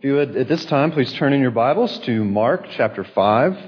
If 0.00 0.04
you 0.04 0.14
would, 0.14 0.34
at 0.34 0.48
this 0.48 0.64
time, 0.64 0.92
please 0.92 1.12
turn 1.12 1.34
in 1.34 1.42
your 1.42 1.50
Bibles 1.50 1.98
to 2.06 2.24
Mark 2.24 2.64
chapter 2.70 3.04
5. 3.04 3.58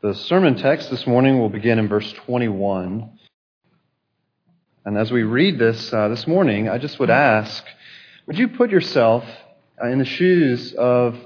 The 0.00 0.14
sermon 0.14 0.54
text 0.54 0.90
this 0.90 1.08
morning 1.08 1.40
will 1.40 1.48
begin 1.48 1.80
in 1.80 1.88
verse 1.88 2.12
21. 2.12 3.10
And 4.84 4.96
as 4.96 5.10
we 5.10 5.24
read 5.24 5.58
this 5.58 5.92
uh, 5.92 6.06
this 6.06 6.28
morning, 6.28 6.68
I 6.68 6.78
just 6.78 7.00
would 7.00 7.10
ask 7.10 7.64
would 8.28 8.38
you 8.38 8.46
put 8.46 8.70
yourself 8.70 9.24
uh, 9.82 9.88
in 9.88 9.98
the 9.98 10.04
shoes 10.04 10.72
of 10.74 11.16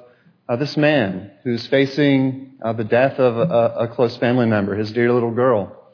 uh, 0.48 0.56
this 0.56 0.78
man 0.78 1.32
who's 1.44 1.66
facing 1.66 2.54
uh, 2.64 2.72
the 2.72 2.84
death 2.84 3.18
of 3.18 3.36
a, 3.36 3.74
a 3.80 3.88
close 3.88 4.16
family 4.16 4.46
member, 4.46 4.74
his 4.74 4.90
dear 4.90 5.12
little 5.12 5.32
girl? 5.32 5.92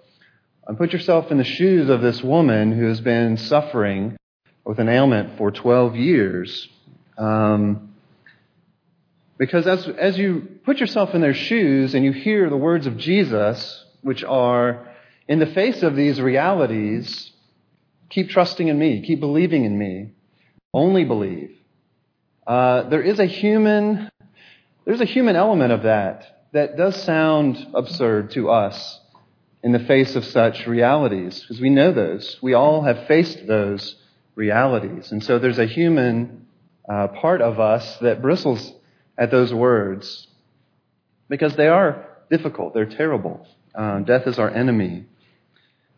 And 0.69 0.79
put 0.79 0.93
yourself 0.93 1.33
in 1.33 1.39
the 1.39 1.43
shoes 1.43 1.91
of 1.91 2.01
this 2.01 2.23
woman 2.23 2.79
who 2.79 2.87
has 2.87 3.01
been 3.01 3.37
suffering 3.37 4.17
with 4.65 4.79
an 4.79 4.89
ailment 4.89 5.37
for 5.39 5.51
12 5.51 5.97
years. 5.97 6.69
Um, 7.17 7.95
because 9.39 9.67
as, 9.67 9.89
as 9.89 10.19
you 10.19 10.61
put 10.65 10.79
yourself 10.79 11.15
in 11.15 11.23
their 11.23 11.35
shoes 11.35 11.95
and 11.95 12.05
you 12.05 12.13
hear 12.13 12.51
the 12.51 12.57
words 12.57 12.87
of 12.87 12.99
Jesus, 12.99 13.85
which 14.03 14.23
are, 14.23 14.87
in 15.27 15.39
the 15.39 15.47
face 15.47 15.83
of 15.83 15.97
these 15.97 16.21
realities, 16.21 17.33
keep 18.11 18.29
trusting 18.29 18.69
in 18.69 18.79
me, 18.79 19.03
keep 19.07 19.21
believing 19.21 19.65
in 19.65 19.79
me, 19.79 20.13
only 20.75 21.05
believe. 21.05 21.57
Uh, 22.47 22.89
there 22.89 23.03
is 23.03 23.19
a 23.19 23.27
human, 23.27 24.11
there's 24.85 25.01
a 25.01 25.07
human 25.07 25.37
element 25.37 25.73
of 25.73 25.85
that 25.85 26.47
that 26.53 26.77
does 26.77 27.03
sound 27.05 27.67
absurd 27.75 28.33
to 28.33 28.51
us 28.51 29.01
in 29.63 29.73
the 29.73 29.79
face 29.79 30.17
of 30.17 30.25
such 30.25 30.67
realities, 30.67 31.41
because 31.41 31.61
we 31.61 31.71
know 31.71 31.93
those. 31.93 32.39
We 32.43 32.55
all 32.55 32.83
have 32.83 33.07
faced 33.07 33.47
those 33.47 33.95
realities. 34.41 35.13
And 35.13 35.23
so 35.23 35.39
there's 35.39 35.59
a 35.59 35.67
human 35.67 36.47
uh, 36.89 37.09
part 37.09 37.43
of 37.43 37.61
us 37.61 37.99
that 37.99 38.23
bristles 38.23 38.73
at 39.19 39.31
those 39.31 39.53
words 39.53 40.27
because 41.29 41.55
they 41.57 41.69
are 41.69 42.07
difficult, 42.31 42.73
they're 42.73 42.87
terrible. 42.87 43.47
Uh, 43.75 44.01
death 44.01 44.27
is 44.27 44.39
our 44.39 44.51
enemy. 44.51 45.05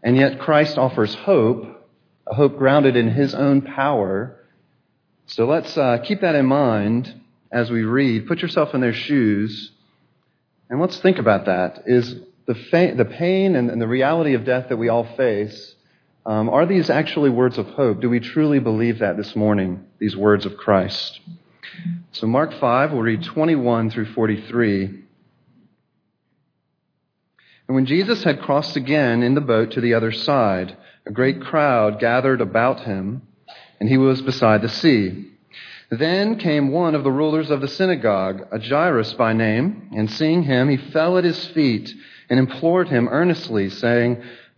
And 0.03 0.17
yet 0.17 0.41
Christ 0.41 0.77
offers 0.77 1.15
hope, 1.15 1.65
a 2.27 2.35
hope 2.35 2.59
grounded 2.59 2.97
in 2.97 3.09
his 3.13 3.33
own 3.33 3.63
power. 3.63 4.37
So 5.27 5.47
let's 5.47 5.79
uh, 5.79 5.99
keep 6.05 6.21
that 6.23 6.35
in 6.35 6.47
mind 6.47 7.15
as 7.53 7.71
we 7.71 7.85
read. 7.85 8.27
Put 8.27 8.43
yourself 8.43 8.75
in 8.75 8.81
their 8.81 8.93
shoes. 8.93 9.71
And 10.69 10.81
let's 10.81 10.99
think 10.99 11.19
about 11.19 11.47
that. 11.47 11.85
Is 11.87 12.17
the, 12.47 12.57
fa- 12.57 12.95
the 12.97 13.05
pain 13.05 13.55
and, 13.55 13.71
and, 13.71 13.81
the 13.81 13.87
reality 13.87 14.35
of 14.35 14.45
death 14.45 14.69
that 14.69 14.77
we 14.77 14.89
all 14.89 15.07
face, 15.17 15.77
um, 16.25 16.49
are 16.49 16.67
these 16.67 16.89
actually 16.89 17.31
words 17.31 17.59
of 17.59 17.67
hope? 17.69 18.01
Do 18.01 18.09
we 18.09 18.21
truly 18.21 18.61
believe 18.61 19.01
that 19.01 19.17
this 19.17 19.35
morning, 19.35 19.85
these 19.99 20.17
words 20.17 20.47
of 20.47 20.57
Christ? 20.57 21.21
So, 22.13 22.27
Mark 22.27 22.53
5, 22.61 22.93
we'll 22.93 23.03
read 23.03 23.25
21 23.25 23.91
through 23.91 24.13
43. 24.13 25.03
And 27.69 27.75
when 27.75 27.87
Jesus 27.87 28.23
had 28.23 28.43
crossed 28.43 28.77
again 28.77 29.23
in 29.23 29.35
the 29.35 29.41
boat 29.41 29.73
to 29.73 29.81
the 29.81 29.95
other 29.95 30.13
side, 30.13 30.77
a 31.07 31.11
great 31.11 31.41
crowd 31.41 31.99
gathered 31.99 32.41
about 32.41 32.81
him, 32.81 33.23
and 33.81 33.89
he 33.89 33.97
was 33.97 34.23
beside 34.23 34.63
the 34.63 34.69
sea. 34.69 35.29
Then 35.91 36.39
came 36.39 36.71
one 36.71 36.95
of 36.95 37.05
the 37.05 37.11
rulers 37.11 37.51
of 37.51 37.61
the 37.61 37.69
synagogue, 37.69 38.47
a 38.53 38.59
Jairus 38.59 39.13
by 39.15 39.33
name, 39.33 39.91
and 39.95 40.11
seeing 40.11 40.43
him, 40.43 40.69
he 40.69 40.77
fell 40.77 41.19
at 41.19 41.25
his 41.25 41.47
feet 41.49 41.93
and 42.31 42.39
implored 42.39 42.89
him 42.89 43.09
earnestly, 43.09 43.69
saying, 43.69 44.23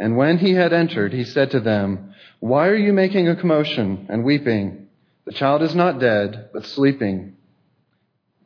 And 0.00 0.16
when 0.16 0.38
he 0.38 0.54
had 0.54 0.72
entered, 0.72 1.12
he 1.12 1.24
said 1.24 1.50
to 1.50 1.60
them, 1.60 2.14
Why 2.38 2.68
are 2.68 2.76
you 2.76 2.94
making 2.94 3.28
a 3.28 3.36
commotion 3.36 4.06
and 4.08 4.24
weeping? 4.24 4.88
The 5.26 5.32
child 5.32 5.60
is 5.60 5.74
not 5.74 6.00
dead, 6.00 6.48
but 6.54 6.64
sleeping. 6.64 7.36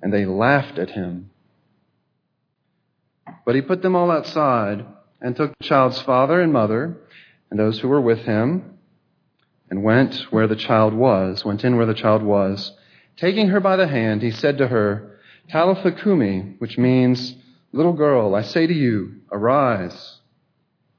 And 0.02 0.12
they 0.12 0.26
laughed 0.26 0.80
at 0.80 0.90
him. 0.90 1.30
But 3.46 3.54
he 3.54 3.60
put 3.60 3.82
them 3.82 3.94
all 3.94 4.10
outside 4.10 4.84
and 5.20 5.36
took 5.36 5.56
the 5.56 5.64
child's 5.64 6.02
father 6.02 6.40
and 6.40 6.52
mother 6.52 6.96
and 7.50 7.58
those 7.58 7.78
who 7.78 7.88
were 7.88 8.00
with 8.00 8.18
him 8.24 8.76
and 9.70 9.84
went 9.84 10.26
where 10.32 10.48
the 10.48 10.56
child 10.56 10.92
was, 10.92 11.44
went 11.44 11.62
in 11.62 11.76
where 11.76 11.86
the 11.86 11.94
child 11.94 12.24
was. 12.24 12.72
Taking 13.16 13.46
her 13.48 13.60
by 13.60 13.76
the 13.76 13.86
hand, 13.86 14.22
he 14.22 14.32
said 14.32 14.58
to 14.58 14.66
her, 14.66 15.20
Talitha 15.48 15.92
cumi, 15.92 16.56
which 16.58 16.78
means, 16.78 17.36
Little 17.70 17.92
girl, 17.92 18.34
I 18.34 18.42
say 18.42 18.66
to 18.66 18.74
you, 18.74 19.20
arise. 19.30 20.18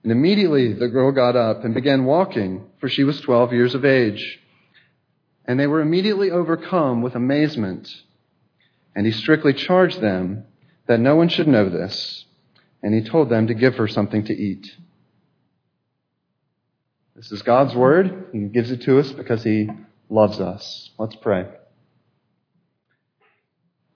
And 0.05 0.11
immediately 0.11 0.71
the 0.71 0.87
girl 0.87 1.11
got 1.11 1.35
up 1.35 1.63
and 1.63 1.73
began 1.73 2.05
walking, 2.05 2.67
for 2.79 2.87
she 2.87 3.03
was 3.03 3.19
12 3.21 3.53
years 3.53 3.73
of 3.73 3.83
age. 3.83 4.39
And 5.45 5.59
they 5.59 5.65
were 5.65 5.81
immediately 5.81 6.29
overcome 6.29 7.01
with 7.01 7.15
amazement. 7.15 7.91
And 8.95 9.07
he 9.07 9.11
strictly 9.11 9.51
charged 9.51 9.99
them 9.99 10.45
that 10.85 10.99
no 10.99 11.15
one 11.15 11.29
should 11.29 11.47
know 11.47 11.69
this. 11.69 12.23
And 12.83 12.93
he 12.93 13.01
told 13.01 13.29
them 13.29 13.47
to 13.47 13.55
give 13.55 13.77
her 13.77 13.87
something 13.87 14.23
to 14.25 14.31
eat. 14.31 14.71
This 17.15 17.31
is 17.31 17.41
God's 17.41 17.73
word. 17.73 18.27
He 18.31 18.41
gives 18.41 18.69
it 18.69 18.83
to 18.83 18.99
us 18.99 19.11
because 19.11 19.43
he 19.43 19.71
loves 20.07 20.39
us. 20.39 20.91
Let's 20.99 21.15
pray. 21.15 21.47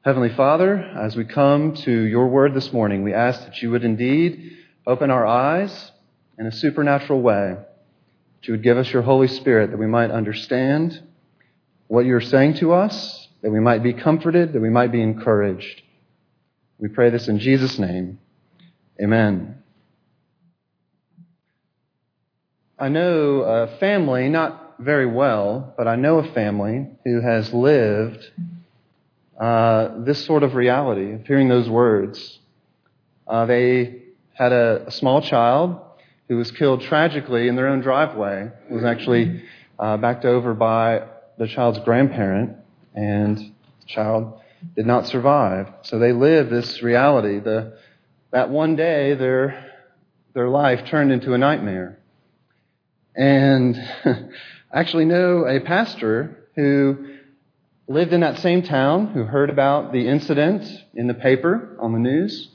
Heavenly 0.03 0.29
Father, 0.29 0.75
as 0.75 1.15
we 1.15 1.25
come 1.25 1.75
to 1.75 1.91
your 1.91 2.29
word 2.29 2.55
this 2.55 2.73
morning, 2.73 3.03
we 3.03 3.13
ask 3.13 3.45
that 3.45 3.61
you 3.61 3.69
would 3.69 3.83
indeed 3.83 4.57
open 4.87 5.11
our 5.11 5.27
eyes 5.27 5.91
in 6.39 6.47
a 6.47 6.51
supernatural 6.51 7.21
way, 7.21 7.57
that 7.57 8.47
you 8.47 8.53
would 8.53 8.63
give 8.63 8.77
us 8.77 8.91
your 8.91 9.01
Holy 9.01 9.27
Spirit 9.27 9.71
that 9.71 9.77
we 9.77 9.87
might 9.87 10.09
understand 10.09 11.03
what 11.87 12.05
you're 12.05 12.21
saying 12.21 12.53
to 12.55 12.71
us, 12.71 13.27
that 13.41 13.51
we 13.51 13.59
might 13.59 13.83
be 13.83 13.93
comforted, 13.93 14.53
that 14.53 14.61
we 14.61 14.69
might 14.69 14.91
be 14.91 15.01
encouraged. 15.01 15.81
We 16.77 16.87
pray 16.87 17.09
this 17.09 17.27
in 17.27 17.39
Jesus' 17.39 17.77
name. 17.77 18.19
Amen. 19.01 19.61
I 22.77 22.87
know 22.87 23.41
a 23.41 23.77
family, 23.77 24.29
not 24.29 24.75
very 24.79 25.05
well, 25.05 25.73
but 25.77 25.89
I 25.89 25.97
know 25.97 26.19
a 26.19 26.31
family 26.31 26.87
who 27.03 27.19
has 27.19 27.53
lived 27.53 28.25
uh, 29.37 30.03
this 30.05 30.25
sort 30.25 30.43
of 30.43 30.55
reality 30.55 31.11
of 31.13 31.27
hearing 31.27 31.49
those 31.49 31.69
words. 31.69 32.39
Uh, 33.27 33.45
they 33.45 34.03
had 34.33 34.53
a, 34.53 34.85
a, 34.87 34.91
small 34.91 35.21
child 35.21 35.81
who 36.29 36.37
was 36.37 36.51
killed 36.51 36.81
tragically 36.81 37.47
in 37.47 37.55
their 37.55 37.67
own 37.67 37.81
driveway. 37.81 38.49
Was 38.69 38.85
actually 38.85 39.43
uh, 39.77 39.97
backed 39.97 40.25
over 40.25 40.53
by 40.53 41.07
the 41.37 41.47
child's 41.47 41.79
grandparent, 41.79 42.55
and 42.93 43.37
the 43.37 43.87
child 43.87 44.39
did 44.75 44.85
not 44.85 45.07
survive. 45.07 45.67
So 45.81 45.99
they 45.99 46.13
lived 46.13 46.51
this 46.51 46.81
reality. 46.81 47.39
The, 47.39 47.77
that 48.31 48.49
one 48.49 48.75
day, 48.75 49.15
their 49.15 49.65
their 50.33 50.49
life 50.49 50.85
turned 50.87 51.11
into 51.11 51.33
a 51.33 51.37
nightmare. 51.37 51.97
And 53.15 53.75
I 54.05 54.79
actually 54.79 55.05
know 55.05 55.45
a 55.45 55.59
pastor 55.59 56.45
who 56.55 57.15
lived 57.87 58.13
in 58.13 58.21
that 58.21 58.37
same 58.39 58.61
town 58.61 59.07
who 59.07 59.23
heard 59.23 59.49
about 59.49 59.91
the 59.91 60.07
incident 60.07 60.69
in 60.93 61.07
the 61.07 61.15
paper 61.15 61.75
on 61.81 61.93
the 61.93 61.99
news 61.99 62.49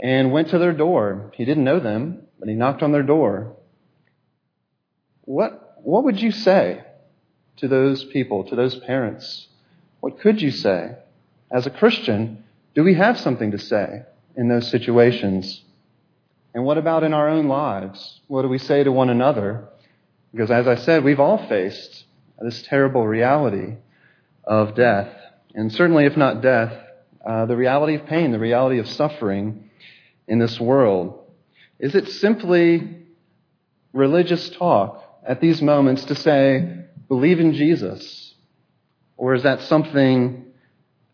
and 0.00 0.30
went 0.30 0.50
to 0.50 0.58
their 0.58 0.72
door. 0.72 1.32
He 1.34 1.44
didn't 1.44 1.64
know 1.64 1.80
them, 1.80 2.23
but 2.44 2.50
he 2.50 2.56
knocked 2.56 2.82
on 2.82 2.92
their 2.92 3.02
door. 3.02 3.56
What, 5.22 5.78
what 5.82 6.04
would 6.04 6.20
you 6.20 6.30
say 6.30 6.84
to 7.56 7.68
those 7.68 8.04
people, 8.04 8.44
to 8.44 8.54
those 8.54 8.76
parents? 8.76 9.48
What 10.00 10.20
could 10.20 10.42
you 10.42 10.50
say? 10.50 10.94
As 11.50 11.66
a 11.66 11.70
Christian, 11.70 12.44
do 12.74 12.84
we 12.84 12.92
have 12.96 13.18
something 13.18 13.52
to 13.52 13.58
say 13.58 14.02
in 14.36 14.48
those 14.48 14.70
situations? 14.70 15.62
And 16.52 16.66
what 16.66 16.76
about 16.76 17.02
in 17.02 17.14
our 17.14 17.30
own 17.30 17.48
lives? 17.48 18.20
What 18.26 18.42
do 18.42 18.48
we 18.48 18.58
say 18.58 18.84
to 18.84 18.92
one 18.92 19.08
another 19.08 19.66
because 20.30 20.50
as 20.50 20.68
I 20.68 20.74
said, 20.74 21.02
we've 21.02 21.20
all 21.20 21.48
faced 21.48 22.04
this 22.42 22.60
terrible 22.60 23.06
reality 23.06 23.76
of 24.42 24.74
death. 24.74 25.08
And 25.54 25.72
certainly, 25.72 26.04
if 26.04 26.18
not 26.18 26.42
death, 26.42 26.74
uh, 27.24 27.46
the 27.46 27.56
reality 27.56 27.94
of 27.94 28.04
pain, 28.04 28.32
the 28.32 28.38
reality 28.38 28.80
of 28.80 28.86
suffering 28.86 29.70
in 30.28 30.40
this 30.40 30.60
world. 30.60 31.23
Is 31.78 31.94
it 31.94 32.08
simply 32.08 33.04
religious 33.92 34.50
talk 34.50 35.02
at 35.26 35.40
these 35.40 35.60
moments 35.62 36.04
to 36.06 36.14
say, 36.14 36.84
believe 37.08 37.40
in 37.40 37.54
Jesus? 37.54 38.34
Or 39.16 39.34
is 39.34 39.42
that 39.42 39.62
something 39.62 40.46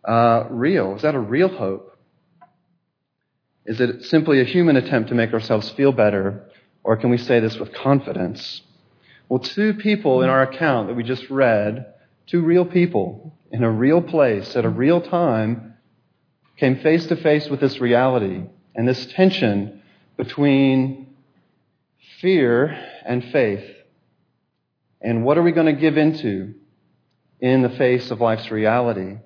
uh, 0.04 0.44
real? 0.50 0.96
Is 0.96 1.02
that 1.02 1.14
a 1.14 1.20
real 1.20 1.48
hope? 1.48 1.96
Is 3.66 3.80
it 3.80 4.04
simply 4.04 4.40
a 4.40 4.44
human 4.44 4.76
attempt 4.76 5.10
to 5.10 5.14
make 5.14 5.32
ourselves 5.32 5.70
feel 5.70 5.92
better? 5.92 6.46
Or 6.82 6.96
can 6.96 7.10
we 7.10 7.18
say 7.18 7.40
this 7.40 7.56
with 7.56 7.72
confidence? 7.74 8.62
Well, 9.28 9.40
two 9.40 9.74
people 9.74 10.22
in 10.22 10.30
our 10.30 10.42
account 10.42 10.88
that 10.88 10.94
we 10.94 11.04
just 11.04 11.28
read, 11.30 11.86
two 12.26 12.42
real 12.42 12.64
people 12.64 13.36
in 13.52 13.62
a 13.62 13.70
real 13.70 14.02
place 14.02 14.56
at 14.56 14.64
a 14.64 14.68
real 14.68 15.00
time, 15.00 15.74
came 16.56 16.76
face 16.80 17.06
to 17.06 17.16
face 17.16 17.48
with 17.48 17.60
this 17.60 17.80
reality 17.80 18.42
and 18.74 18.88
this 18.88 19.06
tension 19.06 19.79
between 20.20 21.14
fear 22.20 22.66
and 23.06 23.24
faith. 23.32 23.64
And 25.00 25.24
what 25.24 25.38
are 25.38 25.42
we 25.42 25.52
going 25.52 25.74
to 25.74 25.80
give 25.80 25.96
into 25.96 26.54
in 27.40 27.62
the 27.62 27.70
face 27.70 28.10
of 28.10 28.20
life's 28.20 28.50
reality? 28.50 29.16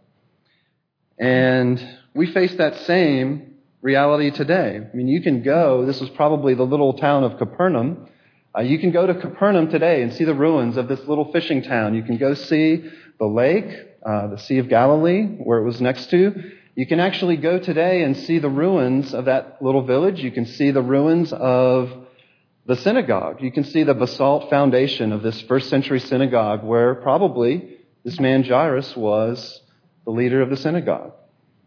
And 1.19 1.85
we 2.15 2.33
face 2.33 2.55
that 2.55 2.79
same 2.87 3.57
reality 3.83 4.31
today. 4.31 4.81
I 4.81 4.97
mean, 4.97 5.09
you 5.09 5.21
can 5.21 5.43
go, 5.43 5.85
this 5.85 6.01
was 6.01 6.11
probably 6.11 6.55
the 6.55 6.63
little 6.63 6.93
town 6.95 7.25
of 7.25 7.39
Capernaum 7.39 8.09
uh, 8.57 8.63
you 8.63 8.79
can 8.79 8.93
go 8.93 9.05
to 9.05 9.15
Capernaum 9.15 9.69
today 9.69 10.03
and 10.03 10.13
see 10.13 10.25
the 10.25 10.35
ruins 10.35 10.77
of 10.77 10.87
this 10.87 11.01
little 11.09 11.33
fishing 11.33 11.63
town. 11.63 11.95
You 11.95 12.05
can 12.05 12.19
go 12.19 12.35
see 12.35 12.89
the 13.19 13.27
lake, 13.27 13.67
uh, 14.07 14.29
the 14.29 14.39
Sea 14.39 14.59
of 14.59 14.69
Galilee, 14.69 15.25
where 15.25 15.59
it 15.59 15.65
was 15.65 15.81
next 15.81 16.09
to. 16.11 16.53
You 16.77 16.87
can 16.87 16.99
actually 16.99 17.37
go 17.37 17.61
today 17.61 18.03
and 18.03 18.17
see 18.17 18.41
the 18.41 18.49
ruins 18.49 19.15
of 19.15 19.27
that 19.27 19.63
little 19.63 19.83
village. 19.83 20.21
You 20.21 20.33
can 20.33 20.45
see 20.45 20.73
the 20.73 20.83
ruins 20.83 21.33
of 21.33 21.93
the 22.67 22.75
synagogue. 22.77 23.41
You 23.41 23.53
can 23.53 23.63
see 23.63 23.85
the 23.85 23.95
basalt 23.95 24.51
foundation 24.51 25.13
of 25.13 25.23
this 25.23 25.41
first 25.43 25.71
century 25.71 26.01
synagogue 26.01 26.65
where 26.65 26.97
probably 26.97 27.77
this 28.03 28.19
man 28.19 28.43
Jairus 28.43 28.97
was 28.97 29.61
the 30.05 30.11
leader 30.11 30.43
of 30.43 30.51
the 30.51 30.57
synagogue. 30.57 31.13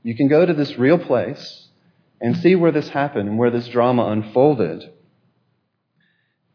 You 0.03 0.15
can 0.15 0.27
go 0.27 0.45
to 0.45 0.53
this 0.53 0.77
real 0.77 0.99
place 0.99 1.67
and 2.19 2.35
see 2.37 2.55
where 2.55 2.71
this 2.71 2.89
happened 2.89 3.29
and 3.29 3.37
where 3.37 3.51
this 3.51 3.67
drama 3.69 4.07
unfolded. 4.07 4.91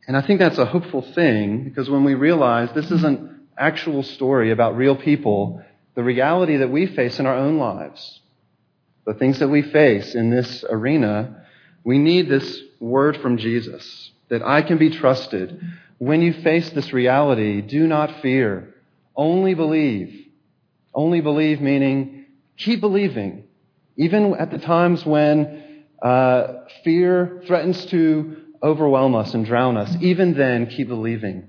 And 0.06 0.16
I 0.16 0.20
think 0.20 0.40
that's 0.40 0.58
a 0.58 0.66
hopeful 0.66 1.02
thing 1.02 1.64
because 1.64 1.88
when 1.88 2.04
we 2.04 2.14
realize 2.14 2.70
this 2.74 2.90
is 2.90 3.04
an 3.04 3.46
actual 3.56 4.02
story 4.02 4.50
about 4.50 4.76
real 4.76 4.96
people, 4.96 5.62
the 5.94 6.02
reality 6.02 6.58
that 6.58 6.70
we 6.70 6.86
face 6.86 7.18
in 7.18 7.26
our 7.26 7.36
own 7.36 7.58
lives, 7.58 8.20
the 9.06 9.14
things 9.14 9.38
that 9.40 9.48
we 9.48 9.62
face 9.62 10.14
in 10.14 10.30
this 10.30 10.64
arena, 10.68 11.44
we 11.84 11.98
need 11.98 12.28
this 12.28 12.60
word 12.80 13.16
from 13.18 13.36
Jesus 13.36 14.10
that 14.28 14.42
I 14.42 14.62
can 14.62 14.78
be 14.78 14.90
trusted. 14.90 15.60
When 15.98 16.22
you 16.22 16.32
face 16.42 16.70
this 16.70 16.92
reality, 16.92 17.60
do 17.60 17.86
not 17.86 18.22
fear. 18.22 18.74
Only 19.14 19.54
believe. 19.54 20.26
Only 20.94 21.20
believe 21.20 21.60
meaning 21.60 22.22
keep 22.56 22.80
believing. 22.80 23.44
Even 23.96 24.34
at 24.34 24.50
the 24.50 24.58
times 24.58 25.04
when 25.04 25.84
uh, 26.00 26.64
fear 26.84 27.42
threatens 27.46 27.84
to 27.86 28.36
overwhelm 28.62 29.14
us 29.14 29.34
and 29.34 29.44
drown 29.44 29.76
us, 29.76 29.94
even 30.00 30.34
then 30.34 30.66
keep 30.66 30.88
believing. 30.88 31.48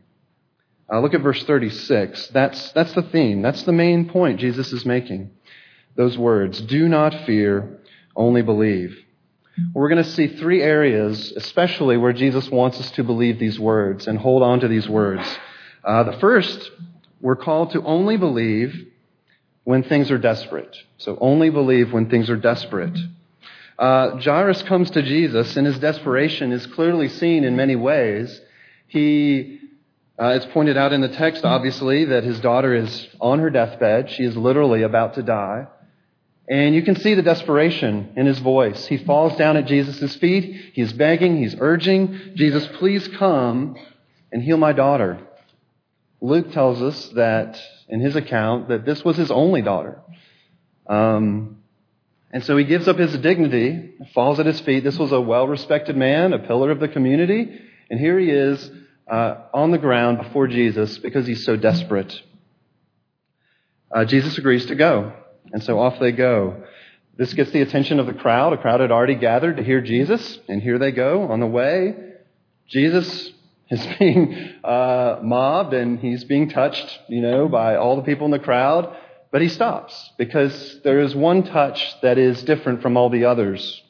Uh, 0.92 1.00
look 1.00 1.14
at 1.14 1.22
verse 1.22 1.44
36. 1.44 2.28
That's, 2.28 2.72
that's 2.74 2.94
the 2.94 3.04
theme. 3.04 3.42
That's 3.42 3.64
the 3.64 3.72
main 3.72 4.10
point 4.10 4.40
Jesus 4.40 4.74
is 4.74 4.86
making. 4.86 5.32
Those 5.96 6.18
words 6.18 6.62
Do 6.62 6.88
not 6.88 7.26
fear, 7.26 7.80
only 8.16 8.42
believe. 8.42 8.98
We're 9.74 9.90
going 9.90 10.04
to 10.04 10.10
see 10.10 10.28
three 10.28 10.64
areas, 10.64 11.32
especially 11.36 11.98
where 11.98 12.14
Jesus 12.14 12.50
wants 12.50 12.80
us 12.80 12.90
to 12.92 13.04
believe 13.04 13.38
these 13.38 13.60
words 13.60 14.08
and 14.08 14.18
hold 14.18 14.42
on 14.42 14.62
to 14.62 14.68
these 14.68 14.90
words. 14.90 15.28
Uh, 15.84 16.04
the 16.04 16.18
first, 16.18 16.72
we're 17.22 17.36
called 17.36 17.72
to 17.72 17.84
only 17.84 18.18
believe 18.18 18.88
when 19.64 19.84
things 19.84 20.10
are 20.10 20.18
desperate. 20.18 20.76
So 20.98 21.18
only 21.22 21.52
believe 21.52 21.94
when 21.94 22.10
things 22.10 22.30
are 22.32 22.38
desperate. 22.38 22.98
Uh, 23.78 24.18
Jairus 24.18 24.64
comes 24.64 24.90
to 24.92 25.02
Jesus, 25.04 25.56
and 25.56 25.68
his 25.68 25.78
desperation 25.78 26.52
is 26.52 26.66
clearly 26.68 27.10
seen 27.10 27.44
in 27.44 27.56
many 27.56 27.76
ways. 27.76 28.42
He, 28.88 29.60
uh, 30.20 30.30
it's 30.30 30.46
pointed 30.48 30.78
out 30.78 30.94
in 30.94 31.02
the 31.02 31.10
text, 31.10 31.44
obviously, 31.46 32.06
that 32.06 32.24
his 32.24 32.40
daughter 32.40 32.74
is 32.74 33.08
on 33.20 33.40
her 33.40 33.50
deathbed. 33.50 34.10
She 34.10 34.24
is 34.24 34.36
literally 34.36 34.84
about 34.84 35.16
to 35.16 35.24
die. 35.24 35.68
And 36.48 36.76
you 36.76 36.82
can 36.82 36.98
see 36.98 37.14
the 37.14 37.22
desperation 37.22 38.14
in 38.18 38.26
his 38.26 38.40
voice. 38.40 38.86
He 38.86 38.98
falls 38.98 39.38
down 39.38 39.56
at 39.56 39.66
Jesus' 39.66 40.16
feet. 40.18 40.72
He's 40.74 40.92
begging, 40.92 41.38
he's 41.38 41.56
urging, 41.58 42.34
Jesus, 42.36 42.68
please 42.78 43.08
come 43.08 43.78
and 44.32 44.44
heal 44.44 44.58
my 44.58 44.74
daughter. 44.74 45.20
Luke 46.20 46.52
tells 46.52 46.82
us 46.82 47.10
that, 47.10 47.62
in 47.88 48.02
his 48.02 48.16
account, 48.16 48.70
that 48.70 48.86
this 48.86 49.04
was 49.04 49.16
his 49.16 49.32
only 49.32 49.62
daughter. 49.62 50.02
Um, 50.88 51.64
and 52.32 52.44
so 52.44 52.58
he 52.58 52.66
gives 52.66 52.88
up 52.88 52.98
his 52.98 53.16
dignity, 53.18 53.94
falls 54.14 54.40
at 54.40 54.46
his 54.46 54.60
feet. 54.62 54.84
This 54.84 54.98
was 54.98 55.12
a 55.12 55.22
well 55.22 55.48
respected 55.48 55.96
man, 55.96 56.34
a 56.34 56.40
pillar 56.40 56.72
of 56.72 56.80
the 56.80 56.88
community. 56.88 57.60
And 57.90 58.00
here 58.00 58.18
he 58.18 58.30
is 58.30 58.72
uh, 59.08 59.36
on 59.54 59.72
the 59.72 59.78
ground 59.78 60.18
before 60.18 60.48
Jesus 60.48 60.98
because 60.98 61.28
he's 61.28 61.46
so 61.46 61.56
desperate. 61.56 62.20
Uh, 63.92 64.06
Jesus 64.06 64.38
agrees 64.38 64.66
to 64.66 64.76
go. 64.76 65.14
And 65.54 65.64
so 65.64 65.80
off 65.80 66.00
they 66.00 66.12
go. 66.12 66.64
This 67.16 67.34
gets 67.34 67.52
the 67.52 67.62
attention 67.62 68.00
of 68.00 68.08
the 68.08 68.14
crowd. 68.14 68.54
A 68.54 68.58
crowd 68.58 68.82
had 68.82 68.92
already 68.92 69.16
gathered 69.16 69.58
to 69.58 69.64
hear 69.64 69.82
Jesus. 69.82 70.40
And 70.50 70.62
here 70.62 70.80
they 70.80 70.92
go 70.92 71.32
on 71.32 71.40
the 71.40 71.48
way. 71.48 71.96
Jesus 72.68 73.32
is 73.70 73.88
being 74.00 74.54
uh, 74.64 75.20
mobbed 75.24 75.74
and 75.74 76.00
he's 76.00 76.24
being 76.24 76.50
touched, 76.50 77.00
you 77.08 77.22
know, 77.22 77.48
by 77.48 77.76
all 77.76 77.96
the 77.96 78.02
people 78.02 78.26
in 78.26 78.32
the 78.32 78.40
crowd. 78.40 78.98
But 79.32 79.42
he 79.42 79.50
stops 79.50 80.12
because 80.18 80.82
there 80.84 81.00
is 81.00 81.16
one 81.16 81.44
touch 81.44 82.02
that 82.02 82.18
is 82.18 82.44
different 82.44 82.82
from 82.82 82.98
all 82.98 83.10
the 83.10 83.26
others. 83.26 83.82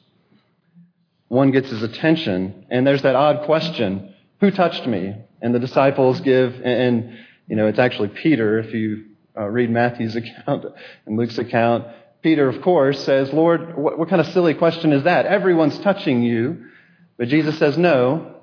One 1.28 1.50
gets 1.50 1.68
his 1.68 1.82
attention, 1.82 2.66
and 2.70 2.86
there's 2.86 3.02
that 3.02 3.14
odd 3.14 3.44
question 3.44 4.14
Who 4.40 4.50
touched 4.50 4.86
me? 4.86 5.16
And 5.42 5.54
the 5.54 5.58
disciples 5.58 6.20
give, 6.20 6.54
and, 6.62 7.18
you 7.46 7.56
know, 7.56 7.66
it's 7.66 7.78
actually 7.78 8.08
Peter, 8.08 8.58
if 8.58 8.72
you 8.72 9.04
uh, 9.36 9.48
read 9.48 9.70
Matthew's 9.70 10.16
account 10.16 10.66
and 11.06 11.16
Luke's 11.16 11.38
account. 11.38 11.86
Peter, 12.22 12.48
of 12.48 12.62
course, 12.62 13.04
says, 13.04 13.32
Lord, 13.32 13.76
what, 13.76 13.98
what 13.98 14.08
kind 14.08 14.20
of 14.20 14.26
silly 14.28 14.54
question 14.54 14.92
is 14.92 15.04
that? 15.04 15.26
Everyone's 15.26 15.78
touching 15.80 16.22
you. 16.22 16.66
But 17.16 17.28
Jesus 17.28 17.58
says, 17.58 17.76
No, 17.76 18.36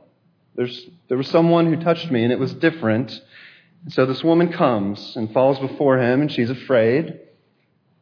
there's, 0.55 0.85
there 1.07 1.17
was 1.17 1.27
someone 1.27 1.71
who 1.71 1.81
touched 1.81 2.11
me, 2.11 2.23
and 2.23 2.31
it 2.31 2.39
was 2.39 2.53
different. 2.53 3.19
So 3.89 4.05
this 4.05 4.23
woman 4.23 4.53
comes 4.53 5.15
and 5.15 5.33
falls 5.33 5.59
before 5.59 5.99
him, 5.99 6.21
and 6.21 6.31
she's 6.31 6.49
afraid, 6.49 7.19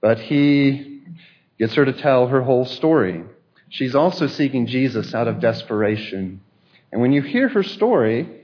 but 0.01 0.19
he 0.19 1.01
gets 1.57 1.73
her 1.75 1.85
to 1.85 1.93
tell 1.93 2.27
her 2.27 2.41
whole 2.41 2.65
story. 2.65 3.23
she's 3.69 3.95
also 3.95 4.27
seeking 4.27 4.65
Jesus 4.65 5.13
out 5.13 5.27
of 5.27 5.39
desperation. 5.39 6.41
And 6.91 7.01
when 7.01 7.11
you 7.11 7.21
hear 7.21 7.49
her 7.49 7.63
story, 7.63 8.38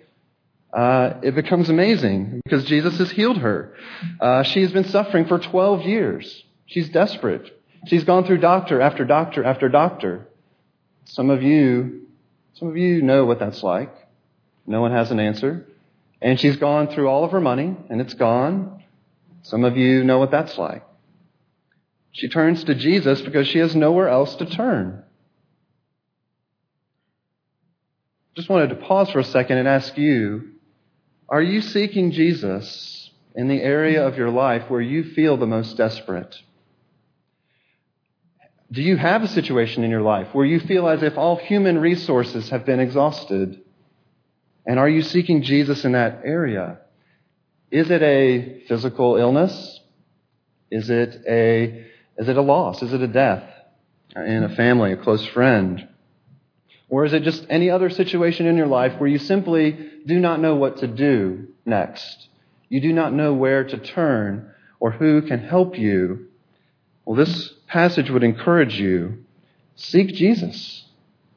uh, 0.76 1.20
it 1.24 1.34
becomes 1.36 1.70
amazing 1.70 2.42
because 2.44 2.66
Jesus 2.66 2.98
has 2.98 3.10
healed 3.10 3.38
her. 3.38 3.74
Uh, 4.20 4.44
she 4.44 4.62
has 4.62 4.74
been 4.74 4.84
suffering 4.84 5.26
for 5.26 5.40
12 5.40 5.84
years. 5.84 6.44
She's 6.66 6.90
desperate. 6.90 7.62
She's 7.88 8.04
gone 8.04 8.26
through 8.26 8.40
doctor 8.40 8.82
after 8.82 9.06
doctor 9.06 9.44
after 9.44 9.70
doctor. 9.70 10.28
Some 11.06 11.30
of 11.30 11.42
you, 11.42 12.08
some 12.56 12.68
of 12.68 12.76
you 12.76 13.02
know 13.02 13.26
what 13.26 13.40
that's 13.40 13.64
like. 13.64 13.94
No 14.68 14.82
one 14.82 14.92
has 14.92 15.12
an 15.12 15.20
answer. 15.20 15.66
And 16.22 16.40
she's 16.40 16.58
gone 16.58 16.88
through 16.88 17.08
all 17.08 17.24
of 17.24 17.32
her 17.32 17.42
money 17.42 17.78
and 17.90 18.02
it's 18.02 18.14
gone. 18.14 18.84
Some 19.44 19.64
of 19.64 19.78
you 19.78 20.04
know 20.04 20.18
what 20.18 20.32
that's 20.32 20.58
like. 20.58 20.84
She 22.12 22.28
turns 22.28 22.64
to 22.66 22.76
Jesus 22.76 23.22
because 23.22 23.48
she 23.48 23.60
has 23.60 23.76
nowhere 23.76 24.10
else 24.10 24.36
to 24.36 24.46
turn. 24.46 25.04
Just 28.36 28.50
wanted 28.50 28.70
to 28.70 28.76
pause 28.76 29.10
for 29.12 29.20
a 29.20 29.24
second 29.24 29.60
and 29.60 29.68
ask 29.68 29.98
you, 29.98 30.55
are 31.28 31.42
you 31.42 31.62
seeking 31.62 32.12
Jesus 32.12 33.10
in 33.36 33.48
the 33.48 33.62
area 33.62 34.06
of 34.06 34.18
your 34.18 34.30
life 34.30 34.70
where 34.70 34.82
you 34.82 35.04
feel 35.04 35.38
the 35.38 35.48
most 35.48 35.76
desperate? 35.76 36.36
Do 38.72 38.82
you 38.82 38.98
have 38.98 39.24
a 39.24 39.28
situation 39.28 39.84
in 39.84 39.92
your 39.92 40.02
life 40.02 40.28
where 40.34 40.46
you 40.46 40.60
feel 40.60 40.88
as 40.88 41.04
if 41.04 41.18
all 41.18 41.36
human 41.36 41.80
resources 41.80 42.50
have 42.50 42.66
been 42.66 42.80
exhausted? 42.80 43.62
And 44.66 44.80
are 44.80 44.90
you 44.90 45.02
seeking 45.02 45.44
Jesus 45.44 45.86
in 45.86 45.94
that 45.94 46.22
area? 46.26 46.80
Is 47.72 47.90
it 47.90 48.02
a 48.02 48.64
physical 48.68 49.18
illness? 49.18 49.80
Is 50.72 50.90
it 50.90 51.22
a, 51.28 51.86
is 52.18 52.28
it 52.28 52.38
a 52.38 52.42
loss? 52.42 52.82
Is 52.82 52.94
it 52.94 53.02
a 53.02 53.08
death 53.08 53.44
in 54.16 54.44
a 54.44 54.56
family, 54.56 54.94
a 54.94 54.98
close 54.98 55.26
friend? 55.28 55.88
Or 56.90 57.06
is 57.06 57.14
it 57.14 57.24
just 57.24 57.46
any 57.50 57.70
other 57.70 57.90
situation 57.90 58.46
in 58.46 58.58
your 58.58 58.68
life 58.68 59.00
where 59.00 59.10
you 59.10 59.18
simply 59.18 59.90
do 60.06 60.20
not 60.20 60.40
know 60.40 60.56
what 60.56 60.78
to 60.78 60.88
do 60.88 61.48
next? 61.66 62.30
You 62.70 62.80
do 62.80 62.94
not 62.94 63.14
know 63.14 63.34
where 63.34 63.64
to 63.64 63.78
turn 63.78 64.52
or 64.80 64.92
who 64.92 65.22
can 65.22 65.40
help 65.40 65.78
you. 65.78 66.28
Well, 67.06 67.16
this 67.16 67.54
passage 67.68 68.10
would 68.10 68.24
encourage 68.24 68.80
you 68.80 69.26
seek 69.76 70.14
Jesus. 70.14 70.86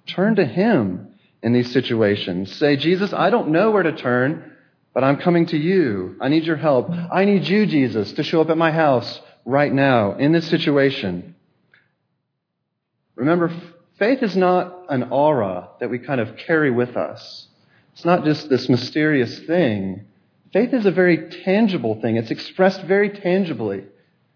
Turn 0.07 0.37
to 0.37 0.45
Him 0.45 1.15
in 1.43 1.53
these 1.53 1.73
situations. 1.73 2.55
Say, 2.57 2.77
Jesus, 2.77 3.13
I 3.13 3.31
don't 3.31 3.51
know 3.51 3.71
where 3.71 3.83
to 3.83 3.93
turn, 3.93 4.53
but 4.95 5.05
I'm 5.05 5.19
coming 5.19 5.47
to 5.47 5.57
you. 5.57 6.17
I 6.21 6.29
need 6.29 6.45
your 6.45 6.57
help. 6.57 6.91
I 6.91 7.25
need 7.25 7.47
you, 7.47 7.67
Jesus, 7.67 8.13
to 8.13 8.23
show 8.23 8.41
up 8.41 8.51
at 8.51 8.59
my 8.59 8.73
house 8.73 9.21
right 9.45 9.73
now 9.73 10.15
in 10.17 10.33
this 10.33 10.49
situation. 10.49 11.35
Remember, 13.15 13.53
faith 13.99 14.23
is 14.23 14.37
not 14.37 14.87
an 14.89 15.05
aura 15.11 15.71
that 15.81 15.91
we 15.91 15.99
kind 15.99 16.21
of 16.21 16.37
carry 16.37 16.71
with 16.71 16.97
us. 16.97 17.49
It's 17.93 18.05
not 18.05 18.25
just 18.25 18.49
this 18.49 18.69
mysterious 18.69 19.39
thing. 19.41 20.07
Faith 20.53 20.73
is 20.73 20.87
a 20.87 20.91
very 20.91 21.31
tangible 21.45 22.01
thing. 22.01 22.17
It's 22.17 22.31
expressed 22.31 22.83
very 22.83 23.11
tangibly. 23.11 23.85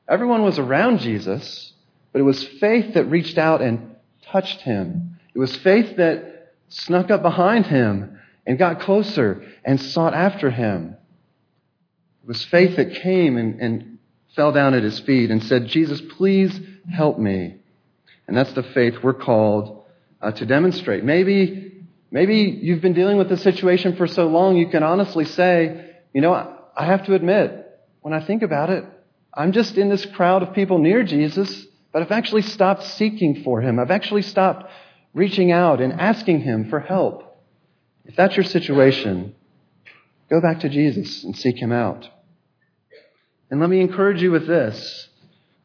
Everyone 0.08 0.42
was 0.42 0.58
around 0.58 0.98
Jesus, 0.98 1.72
but 2.12 2.20
it 2.20 2.24
was 2.24 2.44
faith 2.44 2.94
that 2.94 3.04
reached 3.04 3.38
out 3.38 3.62
and 3.62 3.96
touched 4.26 4.60
him. 4.62 5.18
It 5.34 5.38
was 5.38 5.54
faith 5.56 5.96
that 5.96 6.54
snuck 6.68 7.10
up 7.10 7.22
behind 7.22 7.66
him 7.66 8.18
and 8.46 8.58
got 8.58 8.80
closer 8.80 9.42
and 9.64 9.80
sought 9.80 10.12
after 10.12 10.50
him. 10.50 10.96
It 12.24 12.28
was 12.28 12.44
faith 12.44 12.76
that 12.76 12.96
came 12.96 13.36
and, 13.36 13.60
and 13.60 13.98
fell 14.34 14.52
down 14.52 14.74
at 14.74 14.82
his 14.82 14.98
feet 15.00 15.30
and 15.30 15.42
said, 15.42 15.68
Jesus, 15.68 16.00
please 16.16 16.58
help 16.92 17.18
me. 17.18 17.61
And 18.32 18.38
that's 18.38 18.54
the 18.54 18.62
faith 18.62 18.94
we're 19.02 19.12
called 19.12 19.84
uh, 20.22 20.32
to 20.32 20.46
demonstrate. 20.46 21.04
Maybe, 21.04 21.84
maybe 22.10 22.58
you've 22.62 22.80
been 22.80 22.94
dealing 22.94 23.18
with 23.18 23.28
this 23.28 23.42
situation 23.42 23.94
for 23.94 24.06
so 24.06 24.26
long, 24.26 24.56
you 24.56 24.70
can 24.70 24.82
honestly 24.82 25.26
say, 25.26 25.96
you 26.14 26.22
know, 26.22 26.32
I 26.74 26.86
have 26.86 27.04
to 27.04 27.14
admit, 27.14 27.78
when 28.00 28.14
I 28.14 28.24
think 28.24 28.40
about 28.40 28.70
it, 28.70 28.86
I'm 29.34 29.52
just 29.52 29.76
in 29.76 29.90
this 29.90 30.06
crowd 30.06 30.42
of 30.42 30.54
people 30.54 30.78
near 30.78 31.02
Jesus, 31.02 31.66
but 31.92 32.00
I've 32.00 32.10
actually 32.10 32.40
stopped 32.40 32.84
seeking 32.84 33.42
for 33.42 33.60
him. 33.60 33.78
I've 33.78 33.90
actually 33.90 34.22
stopped 34.22 34.64
reaching 35.12 35.52
out 35.52 35.82
and 35.82 35.92
asking 36.00 36.40
Him 36.40 36.70
for 36.70 36.80
help. 36.80 37.36
If 38.06 38.16
that's 38.16 38.34
your 38.34 38.44
situation, 38.44 39.34
go 40.30 40.40
back 40.40 40.60
to 40.60 40.70
Jesus 40.70 41.22
and 41.22 41.36
seek 41.36 41.58
Him 41.58 41.70
out. 41.70 42.08
And 43.50 43.60
let 43.60 43.68
me 43.68 43.82
encourage 43.82 44.22
you 44.22 44.30
with 44.30 44.46
this. 44.46 45.08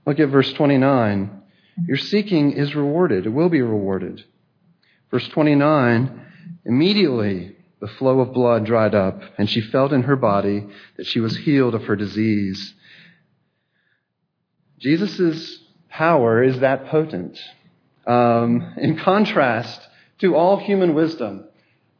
Look 0.05 0.19
at 0.19 0.27
verse 0.27 0.51
29. 0.51 1.36
Your 1.85 1.97
seeking 1.97 2.53
is 2.53 2.75
rewarded, 2.75 3.25
it 3.25 3.29
will 3.29 3.49
be 3.49 3.61
rewarded. 3.61 4.23
Verse 5.11 5.27
29 5.29 6.23
Immediately 6.65 7.55
the 7.79 7.87
flow 7.87 8.19
of 8.19 8.33
blood 8.33 8.65
dried 8.65 8.95
up, 8.95 9.21
and 9.37 9.49
she 9.49 9.61
felt 9.61 9.93
in 9.93 10.03
her 10.03 10.15
body 10.15 10.65
that 10.97 11.05
she 11.05 11.19
was 11.19 11.37
healed 11.37 11.75
of 11.75 11.83
her 11.83 11.95
disease. 11.95 12.73
Jesus' 14.79 15.59
power 15.89 16.43
is 16.43 16.59
that 16.59 16.87
potent 16.87 17.39
um, 18.05 18.73
in 18.77 18.97
contrast 18.97 19.79
to 20.19 20.35
all 20.35 20.57
human 20.57 20.95
wisdom 20.95 21.45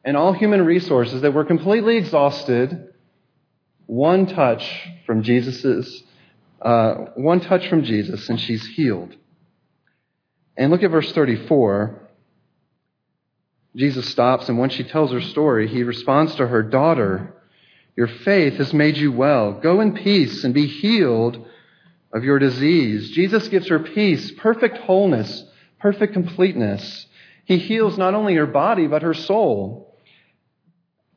and 0.03 0.17
all 0.17 0.33
human 0.33 0.65
resources 0.65 1.21
that 1.21 1.33
were 1.33 1.45
completely 1.45 1.97
exhausted, 1.97 2.93
one 3.85 4.25
touch 4.25 4.89
from 5.05 5.21
Jesus's, 5.21 6.03
uh, 6.61 6.93
one 7.15 7.39
touch 7.39 7.67
from 7.67 7.83
Jesus, 7.83 8.29
and 8.29 8.39
she's 8.39 8.65
healed. 8.65 9.15
And 10.57 10.71
look 10.71 10.83
at 10.83 10.91
verse 10.91 11.11
34. 11.11 12.01
Jesus 13.75 14.09
stops, 14.09 14.49
and 14.49 14.57
when 14.57 14.71
she 14.71 14.83
tells 14.83 15.11
her 15.11 15.21
story, 15.21 15.67
he 15.67 15.83
responds 15.83 16.33
to 16.35 16.47
her, 16.47 16.63
Daughter, 16.63 17.35
your 17.95 18.07
faith 18.07 18.55
has 18.55 18.73
made 18.73 18.97
you 18.97 19.11
well. 19.11 19.53
Go 19.53 19.81
in 19.81 19.93
peace 19.93 20.43
and 20.43 20.53
be 20.53 20.65
healed 20.65 21.45
of 22.11 22.23
your 22.23 22.39
disease. 22.39 23.11
Jesus 23.11 23.47
gives 23.49 23.67
her 23.67 23.79
peace, 23.79 24.31
perfect 24.31 24.79
wholeness, 24.79 25.43
perfect 25.79 26.13
completeness. 26.13 27.05
He 27.45 27.59
heals 27.59 27.97
not 27.97 28.15
only 28.15 28.35
her 28.35 28.47
body, 28.47 28.87
but 28.87 29.03
her 29.03 29.13
soul. 29.13 29.95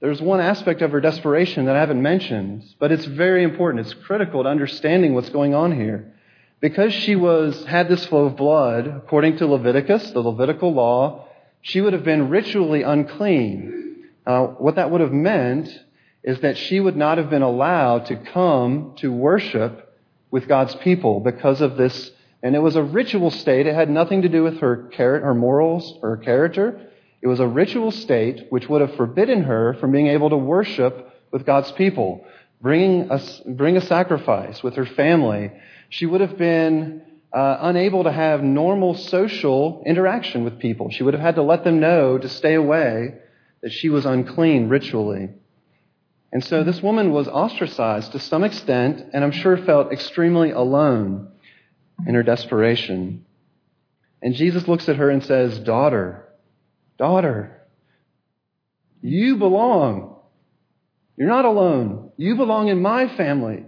There's 0.01 0.21
one 0.21 0.41
aspect 0.41 0.83
of 0.83 0.93
her 0.93 1.01
desperation 1.01 1.65
that 1.67 1.77
I 1.77 1.81
haven't 1.81 2.03
mentioned, 2.03 2.65
but 2.79 2.93
it's 2.93 3.05
very 3.05 3.43
important. 3.43 3.87
It's 3.87 3.95
critical 3.95 4.43
to 4.43 4.49
understanding 4.49 5.15
what's 5.15 5.29
going 5.31 5.55
on 5.55 5.73
here. 5.73 6.15
Because 6.61 6.93
she 6.93 7.17
was, 7.17 7.65
had 7.65 7.89
this 7.89 8.05
flow 8.07 8.27
of 8.27 8.37
blood, 8.37 8.87
according 8.87 9.39
to 9.39 9.47
Leviticus, 9.47 10.11
the 10.11 10.21
Levitical 10.21 10.73
law, 10.73 11.27
she 11.63 11.81
would 11.81 11.93
have 11.93 12.05
been 12.05 12.29
ritually 12.29 12.83
unclean. 12.83 14.09
Uh, 14.27 14.47
what 14.47 14.77
that 14.77 14.91
would 14.91 15.01
have 15.01 15.13
meant 15.13 15.69
is 16.23 16.41
that 16.41 16.59
she 16.59 16.81
would 16.81 16.97
not 16.97 17.19
have 17.19 17.31
been 17.31 17.43
allowed 17.43 18.07
to 18.07 18.17
come 18.17 18.95
to 18.99 19.11
worship 19.11 19.99
with 20.31 20.47
God's 20.47 20.75
people 20.77 21.21
because 21.21 21.61
of 21.61 21.77
this 21.77 22.11
and 22.43 22.57
it 22.57 22.61
was 22.61 22.77
a 22.77 22.83
ritual 22.83 23.31
state. 23.31 23.67
It 23.67 23.75
had 23.75 23.91
nothing 23.91 24.23
to 24.23 24.29
do 24.29 24.43
with 24.43 24.61
her, 24.61 24.91
her 24.97 25.35
morals 25.35 25.99
or 26.03 26.17
her 26.17 26.23
character. 26.23 26.89
It 27.21 27.27
was 27.27 27.41
a 27.41 27.47
ritual 27.47 27.91
state 27.91 28.47
which 28.49 28.69
would 28.69 28.81
have 28.81 28.95
forbidden 28.97 29.43
her 29.43 29.75
from 29.75 29.93
being 29.93 30.07
able 30.07 30.31
to 30.31 30.37
worship 30.37 31.13
with 31.31 31.45
God's 31.45 31.71
people, 31.73 32.25
bringing 32.61 33.11
a, 33.11 33.21
bring 33.47 33.77
a 33.77 33.81
sacrifice 33.81 34.63
with 34.63 34.75
her 34.77 34.87
family. 34.87 35.51
She 35.89 36.07
would 36.07 36.21
have 36.21 36.37
been 36.37 37.03
uh, 37.33 37.59
unable 37.61 38.05
to 38.05 38.13
have 38.13 38.43
normal 38.43 38.95
social 38.95 39.83
interaction 39.87 40.45
with 40.45 40.59
people. 40.59 40.91
She 40.91 41.03
would 41.03 41.15
have 41.15 41.23
had 41.23 41.37
to 41.37 41.43
let 41.43 41.65
them 41.65 41.81
know 41.81 42.19
to 42.19 42.29
stay 42.29 42.55
away, 42.55 43.15
that 43.63 43.73
she 43.73 43.89
was 43.89 44.07
unclean 44.07 44.69
ritually. 44.69 45.31
And 46.33 46.45
so 46.45 46.65
this 46.65 46.83
woman 46.83 47.13
was 47.13 47.29
ostracized 47.29 48.13
to 48.13 48.19
some 48.19 48.45
extent, 48.45 49.05
and 49.13 49.25
I'm 49.25 49.33
sure 49.33 49.57
felt 49.57 49.93
extremely 49.93 50.51
alone 50.51 51.29
in 52.07 52.15
her 52.15 52.23
desperation. 52.23 53.27
And 54.23 54.35
Jesus 54.35 54.69
looks 54.69 54.89
at 54.89 54.97
her 54.97 55.11
and 55.11 55.25
says, 55.25 55.59
Daughter, 55.61 56.29
daughter, 56.99 57.67
you 59.03 59.37
belong. 59.37 60.17
You're 61.17 61.29
not 61.29 61.45
alone. 61.45 62.10
You 62.21 62.37
belong 62.37 62.69
in 62.69 62.83
my 62.83 63.09
family. 63.17 63.65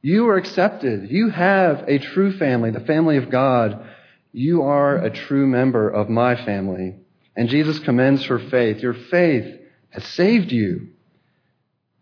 You 0.00 0.26
are 0.28 0.38
accepted. 0.38 1.10
You 1.10 1.28
have 1.28 1.84
a 1.86 1.98
true 1.98 2.32
family, 2.38 2.70
the 2.70 2.80
family 2.80 3.18
of 3.18 3.30
God. 3.30 3.86
You 4.32 4.62
are 4.62 4.96
a 4.96 5.10
true 5.10 5.46
member 5.46 5.86
of 5.86 6.08
my 6.08 6.34
family. 6.46 6.94
And 7.36 7.50
Jesus 7.50 7.78
commends 7.80 8.24
her 8.24 8.38
faith. 8.38 8.78
Your 8.78 8.94
faith 8.94 9.60
has 9.90 10.06
saved 10.06 10.50
you. 10.50 10.92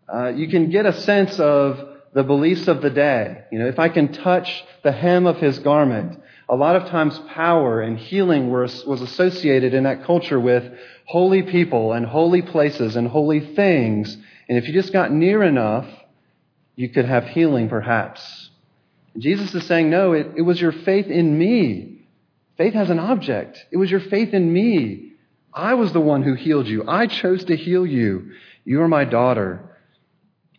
Uh, 0.07 0.29
you 0.29 0.47
can 0.47 0.69
get 0.69 0.85
a 0.85 1.01
sense 1.01 1.37
of 1.37 1.81
the 2.13 2.23
beliefs 2.23 2.69
of 2.69 2.81
the 2.81 2.89
day. 2.89 3.43
You 3.51 3.59
know, 3.59 3.67
if 3.67 3.79
I 3.79 3.89
can 3.89 4.13
touch 4.13 4.63
the 4.85 4.93
hem 4.93 5.25
of 5.25 5.35
his 5.35 5.59
garment, 5.59 6.17
a 6.49 6.55
lot 6.55 6.75
of 6.75 6.89
times 6.89 7.19
power 7.29 7.81
and 7.81 7.97
healing 7.97 8.51
was, 8.51 8.85
was 8.85 9.01
associated 9.01 9.73
in 9.73 9.83
that 9.83 10.03
culture 10.05 10.39
with 10.39 10.71
holy 11.05 11.43
people 11.43 11.93
and 11.93 12.05
holy 12.05 12.41
places 12.41 12.95
and 12.95 13.07
holy 13.07 13.55
things. 13.55 14.15
And 14.49 14.57
if 14.57 14.67
you 14.67 14.73
just 14.73 14.93
got 14.93 15.11
near 15.11 15.43
enough, 15.43 15.87
you 16.75 16.89
could 16.89 17.05
have 17.05 17.25
healing 17.25 17.69
perhaps. 17.69 18.49
Jesus 19.17 19.53
is 19.53 19.65
saying, 19.65 19.89
no, 19.89 20.13
it, 20.13 20.31
it 20.37 20.41
was 20.41 20.59
your 20.59 20.71
faith 20.71 21.07
in 21.07 21.37
me 21.37 21.93
Faith 22.57 22.73
has 22.73 22.89
an 22.89 22.99
object. 22.99 23.65
It 23.71 23.77
was 23.77 23.89
your 23.89 23.99
faith 23.99 24.33
in 24.33 24.51
me. 24.51 25.13
I 25.53 25.73
was 25.73 25.91
the 25.91 25.99
one 25.99 26.23
who 26.23 26.35
healed 26.35 26.67
you. 26.67 26.83
I 26.87 27.07
chose 27.07 27.43
to 27.45 27.55
heal 27.55 27.85
you. 27.85 28.31
You 28.63 28.81
are 28.81 28.87
my 28.87 29.05
daughter. 29.05 29.77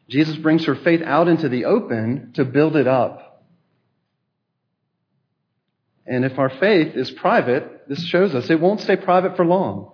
Jesus 0.09 0.37
brings 0.37 0.67
her 0.67 0.75
faith 0.75 1.03
out 1.03 1.29
into 1.29 1.49
the 1.49 1.65
open 1.65 2.33
to 2.35 2.45
build 2.45 2.77
it 2.77 2.87
up. 2.87 3.34
And 6.07 6.25
if 6.25 6.39
our 6.39 6.51
faith 6.51 6.95
is 6.97 7.11
private, 7.11 7.89
this 7.89 8.05
shows 8.05 8.35
us 8.35 8.51
it 8.51 8.61
won't 8.61 8.81
stay 8.81 8.97
private 8.97 9.37
for 9.37 9.45
long. 9.45 9.93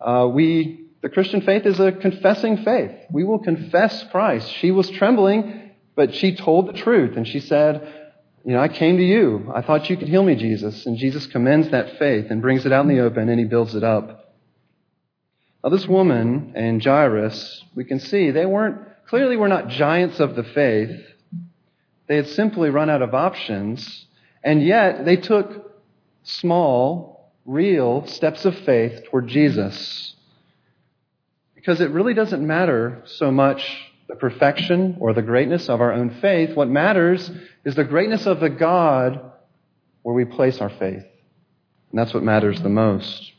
Uh, 0.00 0.28
we, 0.30 0.86
the 1.00 1.08
Christian 1.08 1.40
faith 1.40 1.64
is 1.64 1.80
a 1.80 1.92
confessing 1.92 2.58
faith. 2.58 2.92
We 3.10 3.24
will 3.24 3.38
confess 3.38 4.04
Christ. 4.10 4.50
She 4.52 4.70
was 4.70 4.90
trembling, 4.90 5.70
but 5.94 6.14
she 6.14 6.36
told 6.36 6.68
the 6.68 6.74
truth, 6.74 7.16
and 7.16 7.26
she 7.26 7.40
said, 7.40 7.80
"You 8.44 8.52
know, 8.52 8.60
I 8.60 8.68
came 8.68 8.98
to 8.98 9.02
you. 9.02 9.50
I 9.54 9.62
thought 9.62 9.88
you 9.88 9.96
could 9.96 10.08
heal 10.08 10.22
me, 10.22 10.34
Jesus." 10.34 10.84
And 10.84 10.98
Jesus 10.98 11.26
commends 11.26 11.70
that 11.70 11.98
faith 11.98 12.26
and 12.30 12.42
brings 12.42 12.66
it 12.66 12.72
out 12.72 12.84
in 12.84 12.94
the 12.94 13.00
open, 13.00 13.30
and 13.30 13.38
he 13.38 13.46
builds 13.46 13.74
it 13.74 13.82
up. 13.82 14.34
Now, 15.64 15.70
this 15.70 15.88
woman 15.88 16.52
and 16.54 16.84
Jairus, 16.84 17.64
we 17.74 17.84
can 17.84 17.98
see 17.98 18.30
they 18.30 18.46
weren't 18.46 18.78
clearly 19.06 19.36
were 19.36 19.48
not 19.48 19.68
giants 19.68 20.20
of 20.20 20.36
the 20.36 20.44
faith. 20.44 21.00
They 22.08 22.16
had 22.16 22.28
simply 22.28 22.70
run 22.70 22.90
out 22.90 23.02
of 23.02 23.14
options 23.14 24.06
and 24.42 24.62
yet, 24.62 25.04
they 25.04 25.16
took 25.16 25.72
small, 26.22 27.32
real 27.44 28.06
steps 28.06 28.44
of 28.44 28.56
faith 28.60 29.04
toward 29.04 29.28
Jesus. 29.28 30.14
Because 31.54 31.80
it 31.80 31.90
really 31.90 32.14
doesn't 32.14 32.46
matter 32.46 33.02
so 33.06 33.30
much 33.30 33.92
the 34.08 34.14
perfection 34.14 34.96
or 35.00 35.12
the 35.12 35.22
greatness 35.22 35.68
of 35.68 35.80
our 35.80 35.92
own 35.92 36.10
faith. 36.20 36.54
What 36.56 36.68
matters 36.68 37.30
is 37.64 37.74
the 37.74 37.84
greatness 37.84 38.26
of 38.26 38.40
the 38.40 38.50
God 38.50 39.32
where 40.02 40.14
we 40.14 40.24
place 40.24 40.60
our 40.60 40.70
faith. 40.70 41.04
And 41.90 41.98
that's 41.98 42.14
what 42.14 42.22
matters 42.22 42.60
the 42.62 42.68
most. 42.68 43.32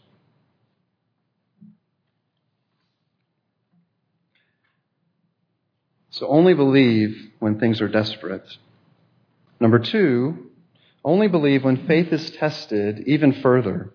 So 6.09 6.27
only 6.27 6.53
believe 6.53 7.31
when 7.39 7.59
things 7.59 7.79
are 7.79 7.87
desperate. 7.87 8.57
Number 9.59 9.79
two, 9.79 10.46
only 11.07 11.29
believe 11.29 11.63
when 11.63 11.87
faith 11.87 12.11
is 12.11 12.29
tested 12.31 13.07
even 13.07 13.41
further. 13.41 13.93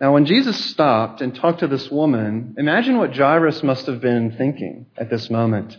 Now, 0.00 0.14
when 0.14 0.26
Jesus 0.26 0.62
stopped 0.66 1.20
and 1.20 1.34
talked 1.34 1.60
to 1.60 1.68
this 1.68 1.88
woman, 1.90 2.56
imagine 2.58 2.98
what 2.98 3.14
Jairus 3.14 3.62
must 3.62 3.86
have 3.86 4.00
been 4.00 4.36
thinking 4.36 4.86
at 4.96 5.10
this 5.10 5.30
moment. 5.30 5.76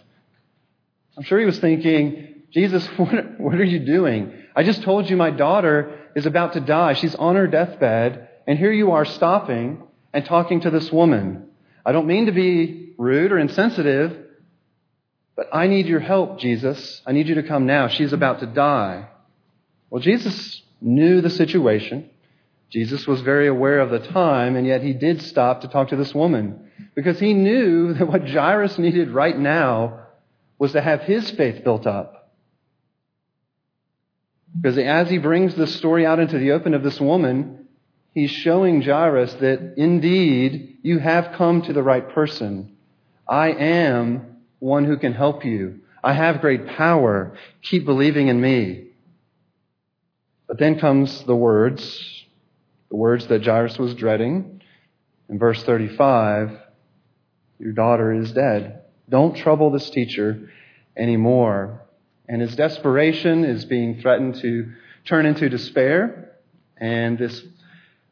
I'm 1.17 1.23
sure 1.23 1.39
he 1.39 1.45
was 1.45 1.59
thinking, 1.59 2.43
Jesus, 2.51 2.87
what, 2.97 3.39
what 3.39 3.55
are 3.55 3.65
you 3.65 3.79
doing? 3.79 4.33
I 4.55 4.63
just 4.63 4.81
told 4.83 5.09
you 5.09 5.17
my 5.17 5.29
daughter 5.29 5.99
is 6.15 6.25
about 6.25 6.53
to 6.53 6.61
die. 6.61 6.93
She's 6.93 7.15
on 7.15 7.35
her 7.35 7.47
deathbed, 7.47 8.29
and 8.47 8.57
here 8.57 8.71
you 8.71 8.91
are 8.91 9.03
stopping 9.03 9.83
and 10.13 10.25
talking 10.25 10.61
to 10.61 10.69
this 10.69 10.89
woman. 10.89 11.49
I 11.85 11.91
don't 11.91 12.07
mean 12.07 12.27
to 12.27 12.31
be 12.31 12.93
rude 12.97 13.33
or 13.33 13.39
insensitive, 13.39 14.17
but 15.35 15.49
I 15.53 15.67
need 15.67 15.87
your 15.87 15.99
help, 15.99 16.39
Jesus. 16.39 17.01
I 17.05 17.11
need 17.11 17.27
you 17.27 17.35
to 17.35 17.43
come 17.43 17.65
now. 17.65 17.89
She's 17.89 18.13
about 18.13 18.39
to 18.39 18.45
die. 18.45 19.09
Well, 19.89 20.01
Jesus 20.01 20.61
knew 20.81 21.21
the 21.21 21.29
situation. 21.29 22.09
Jesus 22.69 23.07
was 23.07 23.21
very 23.21 23.47
aware 23.47 23.79
of 23.79 23.89
the 23.89 23.99
time, 23.99 24.55
and 24.55 24.67
yet 24.67 24.83
he 24.83 24.93
did 24.93 25.21
stop 25.23 25.61
to 25.61 25.67
talk 25.67 25.89
to 25.89 25.95
this 25.95 26.13
woman 26.13 26.69
because 26.95 27.19
he 27.19 27.33
knew 27.33 27.93
that 27.95 28.07
what 28.07 28.27
Jairus 28.27 28.77
needed 28.77 29.09
right 29.09 29.37
now 29.37 30.05
was 30.57 30.73
to 30.73 30.81
have 30.81 31.01
his 31.01 31.29
faith 31.31 31.63
built 31.63 31.87
up. 31.87 32.31
Because 34.55 34.77
as 34.77 35.09
he 35.09 35.17
brings 35.19 35.55
this 35.55 35.75
story 35.75 36.05
out 36.05 36.19
into 36.19 36.37
the 36.37 36.51
open 36.51 36.73
of 36.73 36.83
this 36.83 36.99
woman, 36.99 37.67
he's 38.13 38.31
showing 38.31 38.81
Jairus 38.81 39.33
that 39.35 39.75
indeed 39.77 40.79
you 40.81 40.99
have 40.99 41.35
come 41.37 41.61
to 41.61 41.73
the 41.73 41.83
right 41.83 42.07
person. 42.09 42.75
I 43.27 43.51
am 43.51 44.37
one 44.57 44.85
who 44.85 44.97
can 44.97 45.13
help 45.13 45.45
you. 45.45 45.81
I 46.03 46.13
have 46.13 46.41
great 46.41 46.67
power. 46.67 47.37
Keep 47.61 47.85
believing 47.85 48.27
in 48.27 48.41
me. 48.41 48.88
But 50.49 50.57
then 50.57 50.79
comes 50.79 51.23
the 51.25 51.35
words, 51.35 52.25
the 52.89 52.95
words 52.95 53.27
that 53.27 53.45
Jairus 53.45 53.77
was 53.77 53.93
dreading. 53.93 54.63
In 55.29 55.37
verse 55.37 55.61
35, 55.63 56.59
your 57.59 57.71
daughter 57.71 58.11
is 58.11 58.31
dead. 58.31 58.81
Don't 59.07 59.37
trouble 59.37 59.69
this 59.69 59.91
teacher 59.91 60.49
anymore. 60.97 61.81
And 62.27 62.41
his 62.41 62.55
desperation 62.55 63.45
is 63.45 63.65
being 63.65 64.01
threatened 64.01 64.41
to 64.41 64.71
turn 65.05 65.27
into 65.27 65.49
despair. 65.49 66.31
And 66.77 67.19
this, 67.19 67.43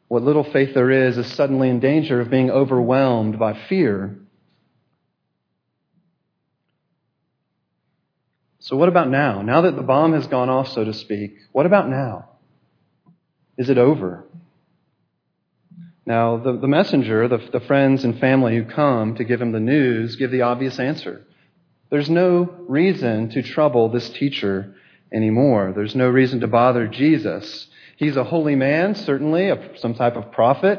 what 0.06 0.22
little 0.22 0.44
faith 0.44 0.74
there 0.74 0.92
is, 0.92 1.18
is 1.18 1.26
suddenly 1.34 1.68
in 1.68 1.80
danger 1.80 2.20
of 2.20 2.30
being 2.30 2.52
overwhelmed 2.52 3.40
by 3.40 3.54
fear. 3.68 4.16
So, 8.68 8.76
what 8.76 8.90
about 8.90 9.08
now? 9.08 9.40
Now 9.40 9.62
that 9.62 9.76
the 9.76 9.82
bomb 9.82 10.12
has 10.12 10.26
gone 10.26 10.50
off, 10.50 10.68
so 10.68 10.84
to 10.84 10.92
speak, 10.92 11.38
what 11.52 11.64
about 11.64 11.88
now? 11.88 12.28
Is 13.56 13.70
it 13.70 13.78
over? 13.78 14.26
Now, 16.04 16.36
the, 16.36 16.58
the 16.58 16.68
messenger, 16.68 17.28
the, 17.28 17.38
the 17.50 17.60
friends 17.60 18.04
and 18.04 18.20
family 18.20 18.56
who 18.56 18.66
come 18.66 19.14
to 19.14 19.24
give 19.24 19.40
him 19.40 19.52
the 19.52 19.58
news, 19.58 20.16
give 20.16 20.30
the 20.30 20.42
obvious 20.42 20.78
answer. 20.78 21.24
There's 21.88 22.10
no 22.10 22.42
reason 22.68 23.30
to 23.30 23.42
trouble 23.42 23.88
this 23.88 24.10
teacher 24.10 24.74
anymore. 25.10 25.72
There's 25.74 25.94
no 25.94 26.10
reason 26.10 26.40
to 26.40 26.46
bother 26.46 26.88
Jesus. 26.88 27.68
He's 27.96 28.18
a 28.18 28.24
holy 28.24 28.54
man, 28.54 28.96
certainly, 28.96 29.50
some 29.76 29.94
type 29.94 30.16
of 30.16 30.30
prophet, 30.30 30.78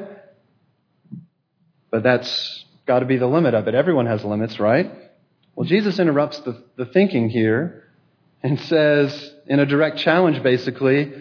but 1.90 2.04
that's 2.04 2.66
got 2.86 3.00
to 3.00 3.08
be 3.08 3.18
the 3.18 3.26
limit 3.26 3.56
of 3.56 3.68
it. 3.68 3.74
Everyone 3.74 4.06
has 4.06 4.24
limits, 4.24 4.60
right? 4.60 5.09
Well, 5.60 5.68
Jesus 5.68 6.00
interrupts 6.00 6.40
the, 6.40 6.64
the 6.78 6.86
thinking 6.86 7.28
here 7.28 7.84
and 8.42 8.58
says, 8.62 9.36
in 9.46 9.60
a 9.60 9.66
direct 9.66 9.98
challenge, 9.98 10.42
basically, 10.42 11.12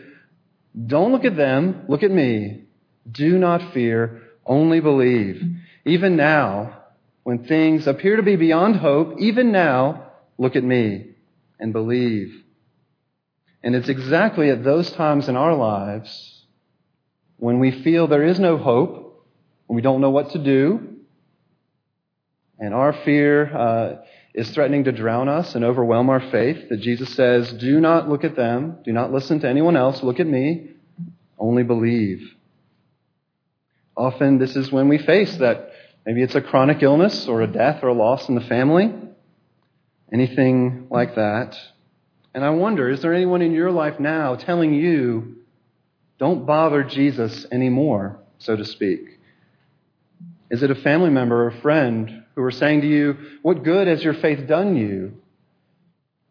don't 0.87 1.11
look 1.11 1.24
at 1.24 1.37
them, 1.37 1.87
look 1.88 2.05
at 2.05 2.12
me. 2.12 2.62
Do 3.11 3.37
not 3.37 3.72
fear, 3.74 4.22
only 4.46 4.79
believe. 4.79 5.42
Even 5.85 6.14
now, 6.14 6.85
when 7.24 7.46
things 7.46 7.88
appear 7.88 8.14
to 8.14 8.22
be 8.22 8.37
beyond 8.37 8.77
hope, 8.77 9.16
even 9.18 9.51
now, 9.51 10.12
look 10.38 10.55
at 10.55 10.62
me 10.62 11.16
and 11.59 11.72
believe. 11.72 12.44
And 13.64 13.74
it's 13.74 13.88
exactly 13.88 14.51
at 14.51 14.62
those 14.62 14.88
times 14.92 15.29
in 15.29 15.35
our 15.35 15.57
lives 15.57 16.44
when 17.38 17.59
we 17.59 17.83
feel 17.83 18.07
there 18.07 18.22
is 18.22 18.38
no 18.38 18.57
hope, 18.57 19.27
when 19.66 19.74
we 19.74 19.83
don't 19.83 20.01
know 20.01 20.11
what 20.11 20.31
to 20.31 20.38
do, 20.38 20.94
and 22.61 22.72
our 22.74 22.92
fear 22.92 23.57
uh, 23.57 23.96
is 24.38 24.48
threatening 24.51 24.85
to 24.85 24.92
drown 24.92 25.29
us 25.29 25.57
and 25.57 25.64
overwhelm 25.64 26.09
our 26.09 26.20
faith, 26.31 26.68
that 26.68 26.77
Jesus 26.77 27.12
says, 27.14 27.53
Do 27.55 27.81
not 27.81 28.09
look 28.09 28.22
at 28.22 28.37
them. 28.37 28.79
Do 28.85 28.92
not 28.92 29.12
listen 29.12 29.40
to 29.40 29.48
anyone 29.48 29.77
else. 29.77 30.01
Look 30.01 30.20
at 30.20 30.29
me. 30.29 30.70
Only 31.37 31.64
believe. 31.64 32.22
Often, 33.96 34.38
this 34.38 34.55
is 34.55 34.70
when 34.70 34.87
we 34.88 34.98
face 34.98 35.37
that 35.38 35.72
maybe 36.07 36.22
it's 36.22 36.37
a 36.37 36.40
chronic 36.40 36.85
illness 36.85 37.27
or 37.27 37.42
a 37.42 37.48
death 37.48 37.83
or 37.83 37.88
a 37.88 37.94
loss 37.94 38.29
in 38.29 38.37
the 38.37 38.40
family, 38.42 38.94
anything 40.12 40.87
like 40.88 41.16
that. 41.16 41.59
And 42.33 42.44
I 42.44 42.51
wonder, 42.51 42.88
is 42.88 43.03
there 43.03 43.14
anyone 43.14 43.42
in 43.42 43.51
your 43.51 43.72
life 43.72 43.98
now 43.98 44.37
telling 44.37 44.72
you, 44.72 45.38
don't 46.20 46.46
bother 46.46 46.85
Jesus 46.85 47.44
anymore, 47.51 48.20
so 48.38 48.55
to 48.55 48.64
speak? 48.64 49.01
Is 50.48 50.62
it 50.62 50.70
a 50.70 50.77
family 50.77 51.11
member 51.11 51.42
or 51.42 51.48
a 51.48 51.61
friend 51.61 52.22
who 52.38 52.44
are 52.44 52.53
saying 52.53 52.83
to 52.83 52.87
you, 52.87 53.16
What 53.42 53.64
good 53.64 53.88
has 53.88 54.05
your 54.05 54.14
faith 54.14 54.46
done 54.46 54.77
you? 54.77 55.14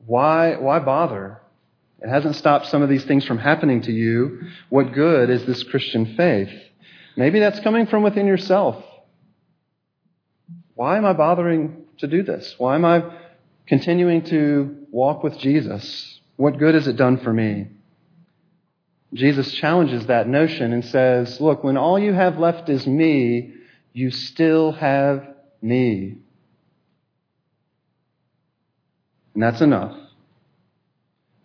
Why, 0.05 0.55
why 0.55 0.79
bother? 0.79 1.41
It 2.01 2.07
hasn't 2.07 2.37
stopped 2.37 2.67
some 2.67 2.81
of 2.81 2.87
these 2.87 3.03
things 3.03 3.25
from 3.25 3.37
happening 3.37 3.81
to 3.81 3.91
you. 3.91 4.43
What 4.69 4.93
good 4.93 5.29
is 5.29 5.45
this 5.45 5.63
Christian 5.63 6.15
faith? 6.15 6.49
Maybe 7.17 7.41
that's 7.41 7.59
coming 7.59 7.87
from 7.87 8.03
within 8.03 8.25
yourself. 8.25 8.81
Why 10.75 10.97
am 10.97 11.05
I 11.05 11.11
bothering 11.11 11.83
to 11.97 12.07
do 12.07 12.23
this? 12.23 12.55
Why 12.57 12.75
am 12.75 12.85
I 12.85 13.03
continuing 13.65 14.23
to 14.25 14.77
walk 14.89 15.23
with 15.23 15.37
Jesus? 15.39 16.21
What 16.37 16.57
good 16.57 16.73
has 16.73 16.87
it 16.87 16.95
done 16.95 17.17
for 17.17 17.33
me? 17.33 17.67
Jesus 19.13 19.51
challenges 19.51 20.05
that 20.05 20.29
notion 20.29 20.71
and 20.71 20.85
says, 20.85 21.41
Look, 21.41 21.65
when 21.65 21.75
all 21.75 21.99
you 21.99 22.13
have 22.13 22.39
left 22.39 22.69
is 22.69 22.87
me, 22.87 23.55
you 23.91 24.09
still 24.09 24.71
have 24.71 25.27
me. 25.61 26.17
And 29.33 29.43
that's 29.43 29.61
enough. 29.61 29.95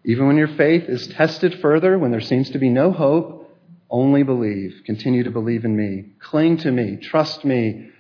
Even 0.05 0.27
when 0.27 0.37
your 0.37 0.49
faith 0.49 0.85
is 0.89 1.07
tested 1.09 1.61
further, 1.61 1.99
when 1.99 2.11
there 2.11 2.21
seems 2.21 2.51
to 2.51 2.59
be 2.59 2.69
no 2.69 2.91
hope, 2.91 3.51
only 3.91 4.23
believe. 4.23 4.83
Continue 4.87 5.23
to 5.25 5.31
believe 5.31 5.65
in 5.65 5.77
me. 5.77 6.07
Cling 6.19 6.57
to 6.59 6.71
me. 6.71 6.97
Trust 6.97 7.45
me. 7.45 7.91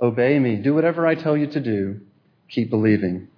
Obey 0.00 0.38
me. 0.38 0.56
Do 0.56 0.74
whatever 0.74 1.06
I 1.06 1.14
tell 1.14 1.36
you 1.36 1.46
to 1.48 1.60
do. 1.60 2.00
Keep 2.48 2.70
believing. 2.70 3.28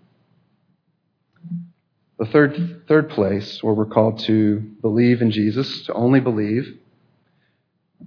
The 2.18 2.26
third, 2.26 2.84
third 2.88 3.10
place 3.10 3.62
where 3.62 3.74
we're 3.74 3.84
called 3.86 4.20
to 4.20 4.60
believe 4.80 5.20
in 5.20 5.30
Jesus, 5.30 5.82
to 5.86 5.92
only 5.92 6.20
believe, 6.20 6.78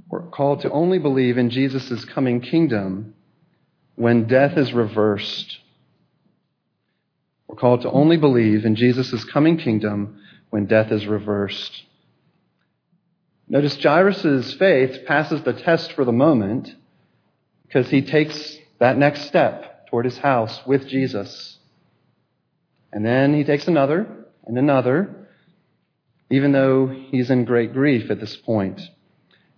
We're 0.08 0.23
called 0.23 0.62
to 0.62 0.71
only 0.71 0.97
believe 0.97 1.38
in 1.38 1.49
Jesus' 1.49 2.05
coming 2.05 2.41
kingdom 2.41 3.13
when 3.99 4.27
death 4.27 4.57
is 4.57 4.71
reversed. 4.71 5.57
We're 7.49 7.57
called 7.57 7.81
to 7.81 7.91
only 7.91 8.15
believe 8.15 8.63
in 8.63 8.77
Jesus' 8.77 9.25
coming 9.25 9.57
kingdom 9.57 10.21
when 10.51 10.67
death 10.67 10.89
is 10.93 11.05
reversed. 11.05 11.83
Notice 13.49 13.75
Jairus' 13.75 14.53
faith 14.53 15.05
passes 15.05 15.41
the 15.43 15.51
test 15.51 15.91
for 15.91 16.05
the 16.05 16.13
moment 16.13 16.73
because 17.67 17.89
he 17.89 18.01
takes 18.01 18.57
that 18.79 18.97
next 18.97 19.23
step 19.23 19.88
toward 19.88 20.05
his 20.05 20.17
house 20.17 20.62
with 20.65 20.88
Jesus. 20.88 21.57
And 22.93 23.05
then 23.05 23.33
he 23.33 23.43
takes 23.43 23.67
another 23.67 24.07
and 24.45 24.57
another, 24.57 25.27
even 26.29 26.53
though 26.53 26.88
he's 26.88 27.29
in 27.29 27.43
great 27.43 27.73
grief 27.73 28.09
at 28.09 28.21
this 28.21 28.38
point. 28.38 28.79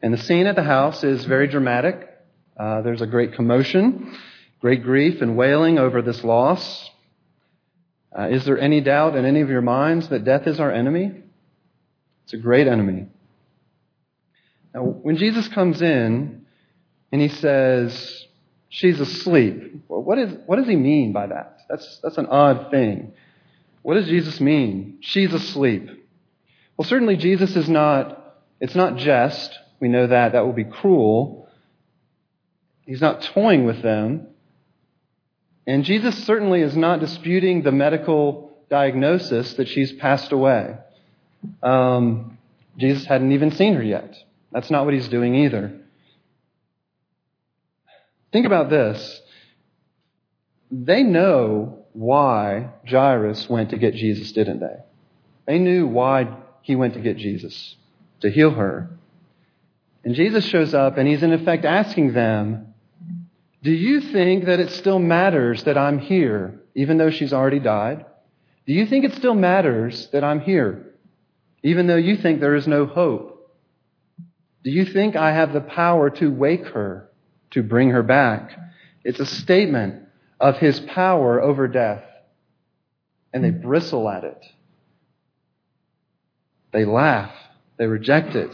And 0.01 0.11
the 0.11 0.17
scene 0.17 0.47
at 0.47 0.55
the 0.55 0.63
house 0.63 1.03
is 1.03 1.25
very 1.25 1.47
dramatic. 1.47 2.09
Uh, 2.57 2.81
there's 2.81 3.01
a 3.01 3.07
great 3.07 3.35
commotion, 3.35 4.17
great 4.61 4.83
grief 4.83 5.21
and 5.21 5.35
wailing 5.35 5.79
over 5.79 6.01
this 6.01 6.23
loss. 6.23 6.89
Uh, 8.17 8.27
is 8.29 8.45
there 8.45 8.59
any 8.59 8.79
doubt 8.79 9.15
in 9.15 9.25
any 9.25 9.41
of 9.41 9.49
your 9.49 9.61
minds 9.61 10.07
that 10.09 10.23
death 10.23 10.45
is 10.45 10.59
our 10.59 10.71
enemy? 10.71 11.11
It's 12.23 12.33
a 12.33 12.37
great 12.37 12.67
enemy. 12.67 13.07
Now, 14.73 14.83
when 14.83 15.17
Jesus 15.17 15.47
comes 15.47 15.81
in 15.81 16.45
and 17.11 17.21
he 17.21 17.27
says, 17.27 18.25
she's 18.69 18.99
asleep, 18.99 19.83
what, 19.87 20.17
is, 20.19 20.31
what 20.45 20.57
does 20.57 20.67
he 20.67 20.75
mean 20.75 21.11
by 21.11 21.27
that? 21.27 21.59
That's, 21.67 21.99
that's 22.03 22.17
an 22.17 22.27
odd 22.27 22.69
thing. 22.69 23.13
What 23.81 23.95
does 23.95 24.05
Jesus 24.05 24.39
mean? 24.39 24.99
She's 25.01 25.33
asleep. 25.33 25.89
Well, 26.77 26.87
certainly 26.87 27.17
Jesus 27.17 27.55
is 27.55 27.67
not, 27.67 28.37
it's 28.59 28.75
not 28.75 28.97
jest. 28.97 29.57
We 29.79 29.87
know 29.87 30.07
that. 30.07 30.33
That 30.33 30.45
will 30.45 30.53
be 30.53 30.65
cruel. 30.65 31.49
He's 32.85 33.01
not 33.01 33.23
toying 33.33 33.65
with 33.65 33.81
them. 33.81 34.27
And 35.67 35.83
Jesus 35.83 36.23
certainly 36.25 36.61
is 36.61 36.75
not 36.75 36.99
disputing 36.99 37.61
the 37.61 37.71
medical 37.71 38.51
diagnosis 38.69 39.53
that 39.55 39.67
she's 39.67 39.91
passed 39.93 40.31
away. 40.31 40.75
Um, 41.61 42.37
Jesus 42.77 43.05
hadn't 43.05 43.31
even 43.31 43.51
seen 43.51 43.75
her 43.75 43.83
yet. 43.83 44.15
That's 44.51 44.71
not 44.71 44.85
what 44.85 44.93
he's 44.93 45.07
doing 45.07 45.35
either. 45.35 45.79
Think 48.31 48.45
about 48.45 48.69
this. 48.69 49.21
They 50.71 51.03
know 51.03 51.85
why 51.93 52.69
Jairus 52.87 53.49
went 53.49 53.71
to 53.71 53.77
get 53.77 53.93
Jesus, 53.93 54.31
didn't 54.31 54.61
they? 54.61 54.77
They 55.45 55.59
knew 55.59 55.85
why 55.85 56.37
he 56.61 56.75
went 56.75 56.93
to 56.93 57.01
get 57.01 57.17
Jesus, 57.17 57.75
to 58.21 58.29
heal 58.29 58.51
her. 58.51 58.89
And 60.03 60.15
Jesus 60.15 60.45
shows 60.45 60.73
up 60.73 60.97
and 60.97 61.07
he's 61.07 61.23
in 61.23 61.33
effect 61.33 61.65
asking 61.65 62.13
them, 62.13 62.70
Do 63.63 63.71
you 63.71 64.01
think 64.01 64.45
that 64.45 64.59
it 64.59 64.71
still 64.71 64.99
matters 64.99 65.63
that 65.65 65.77
I'm 65.77 65.99
here, 65.99 66.59
even 66.75 66.97
though 66.97 67.11
she's 67.11 67.33
already 67.33 67.59
died? 67.59 68.05
Do 68.65 68.73
you 68.73 68.85
think 68.85 69.05
it 69.05 69.13
still 69.13 69.35
matters 69.35 70.07
that 70.13 70.23
I'm 70.23 70.39
here, 70.39 70.93
even 71.63 71.87
though 71.87 71.95
you 71.95 72.17
think 72.17 72.39
there 72.39 72.55
is 72.55 72.67
no 72.67 72.85
hope? 72.85 73.31
Do 74.63 74.71
you 74.71 74.85
think 74.85 75.15
I 75.15 75.33
have 75.33 75.53
the 75.53 75.61
power 75.61 76.09
to 76.09 76.27
wake 76.31 76.65
her, 76.67 77.09
to 77.51 77.63
bring 77.63 77.89
her 77.89 78.03
back? 78.03 78.51
It's 79.03 79.19
a 79.19 79.25
statement 79.25 80.03
of 80.39 80.57
his 80.57 80.79
power 80.79 81.41
over 81.41 81.67
death. 81.67 82.03
And 83.33 83.43
they 83.43 83.49
bristle 83.49 84.09
at 84.09 84.23
it. 84.23 84.43
They 86.73 86.85
laugh. 86.85 87.33
They 87.77 87.85
reject 87.87 88.35
it 88.35 88.51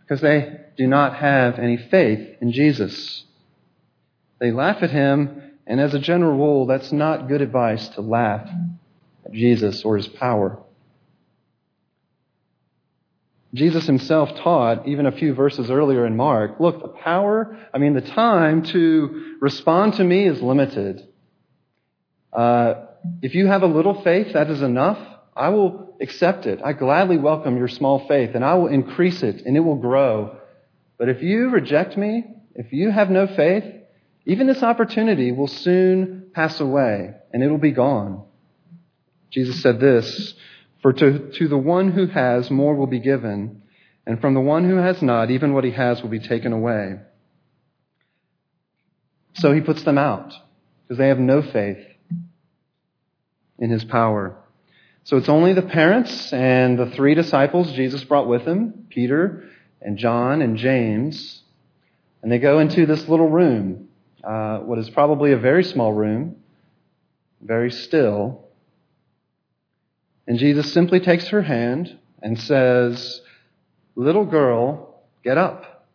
because 0.00 0.20
they 0.20 0.60
do 0.76 0.86
not 0.86 1.16
have 1.16 1.58
any 1.58 1.76
faith 1.76 2.36
in 2.40 2.52
Jesus. 2.52 3.24
They 4.38 4.50
laugh 4.50 4.82
at 4.82 4.90
him, 4.90 5.52
and 5.66 5.80
as 5.80 5.94
a 5.94 5.98
general 5.98 6.36
rule, 6.36 6.66
that's 6.66 6.92
not 6.92 7.28
good 7.28 7.40
advice 7.40 7.88
to 7.90 8.00
laugh 8.00 8.48
at 9.24 9.32
Jesus 9.32 9.84
or 9.84 9.96
his 9.96 10.08
power. 10.08 10.58
Jesus 13.54 13.86
himself 13.86 14.30
taught, 14.42 14.88
even 14.88 15.06
a 15.06 15.12
few 15.12 15.32
verses 15.32 15.70
earlier 15.70 16.04
in 16.04 16.16
Mark, 16.16 16.58
look, 16.58 16.82
the 16.82 16.88
power, 16.88 17.56
I 17.72 17.78
mean, 17.78 17.94
the 17.94 18.00
time 18.00 18.64
to 18.64 19.36
respond 19.40 19.94
to 19.94 20.04
me 20.04 20.26
is 20.26 20.42
limited. 20.42 21.06
Uh, 22.32 22.86
if 23.22 23.36
you 23.36 23.46
have 23.46 23.62
a 23.62 23.66
little 23.66 24.02
faith, 24.02 24.32
that 24.32 24.50
is 24.50 24.60
enough. 24.60 24.98
I 25.36 25.50
will 25.50 25.96
accept 26.00 26.46
it. 26.46 26.60
I 26.64 26.72
gladly 26.72 27.16
welcome 27.16 27.56
your 27.56 27.68
small 27.68 28.08
faith, 28.08 28.30
and 28.34 28.44
I 28.44 28.54
will 28.54 28.66
increase 28.66 29.22
it, 29.22 29.42
and 29.46 29.56
it 29.56 29.60
will 29.60 29.76
grow. 29.76 30.36
But 30.98 31.08
if 31.08 31.22
you 31.22 31.50
reject 31.50 31.96
me, 31.96 32.24
if 32.56 32.72
you 32.72 32.90
have 32.90 33.08
no 33.08 33.28
faith, 33.28 33.64
even 34.26 34.46
this 34.46 34.62
opportunity 34.62 35.32
will 35.32 35.48
soon 35.48 36.30
pass 36.32 36.60
away, 36.60 37.14
and 37.32 37.42
it 37.42 37.48
will 37.48 37.58
be 37.58 37.72
gone. 37.72 38.24
Jesus 39.30 39.60
said 39.62 39.80
this 39.80 40.34
For 40.82 40.92
to, 40.92 41.30
to 41.32 41.48
the 41.48 41.58
one 41.58 41.92
who 41.92 42.06
has, 42.06 42.50
more 42.50 42.74
will 42.74 42.86
be 42.86 43.00
given, 43.00 43.62
and 44.06 44.20
from 44.20 44.34
the 44.34 44.40
one 44.40 44.68
who 44.68 44.76
has 44.76 45.02
not, 45.02 45.30
even 45.30 45.52
what 45.52 45.64
he 45.64 45.72
has 45.72 46.02
will 46.02 46.10
be 46.10 46.20
taken 46.20 46.52
away. 46.52 47.00
So 49.34 49.52
he 49.52 49.60
puts 49.60 49.82
them 49.82 49.98
out, 49.98 50.32
because 50.82 50.98
they 50.98 51.08
have 51.08 51.18
no 51.18 51.42
faith 51.42 51.84
in 53.58 53.70
his 53.70 53.84
power. 53.84 54.36
So 55.04 55.18
it's 55.18 55.28
only 55.28 55.52
the 55.52 55.62
parents 55.62 56.32
and 56.32 56.78
the 56.78 56.90
three 56.90 57.14
disciples 57.14 57.72
Jesus 57.72 58.02
brought 58.04 58.26
with 58.26 58.42
him 58.42 58.86
Peter 58.88 59.44
and 59.82 59.98
John 59.98 60.40
and 60.40 60.56
James. 60.56 61.42
And 62.22 62.32
they 62.32 62.38
go 62.38 62.58
into 62.58 62.86
this 62.86 63.06
little 63.06 63.28
room, 63.28 63.88
uh, 64.26 64.58
what 64.58 64.78
is 64.78 64.88
probably 64.90 65.32
a 65.32 65.36
very 65.36 65.64
small 65.64 65.92
room, 65.92 66.36
very 67.40 67.70
still. 67.70 68.44
And 70.26 70.38
Jesus 70.38 70.72
simply 70.72 71.00
takes 71.00 71.28
her 71.28 71.42
hand 71.42 71.98
and 72.22 72.40
says, 72.40 73.20
Little 73.96 74.24
girl, 74.24 75.02
get 75.22 75.38
up. 75.38 75.86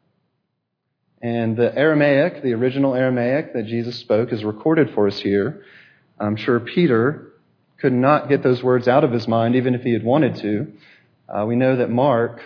And 1.21 1.57
the 1.57 1.75
Aramaic, 1.77 2.43
the 2.43 2.53
original 2.53 2.95
Aramaic 2.95 3.53
that 3.53 3.65
Jesus 3.65 3.97
spoke, 3.97 4.31
is 4.31 4.43
recorded 4.43 4.93
for 4.93 5.07
us 5.07 5.19
here. 5.19 5.65
I'm 6.19 6.37
sure 6.37 6.59
Peter 6.59 7.33
could 7.79 7.93
not 7.93 8.29
get 8.29 8.43
those 8.43 8.63
words 8.63 8.87
out 8.87 9.03
of 9.03 9.11
his 9.11 9.27
mind, 9.27 9.55
even 9.55 9.75
if 9.75 9.81
he 9.81 9.91
had 9.91 10.03
wanted 10.03 10.35
to. 10.35 10.71
Uh, 11.27 11.45
we 11.45 11.55
know 11.55 11.77
that 11.77 11.89
Mark 11.89 12.41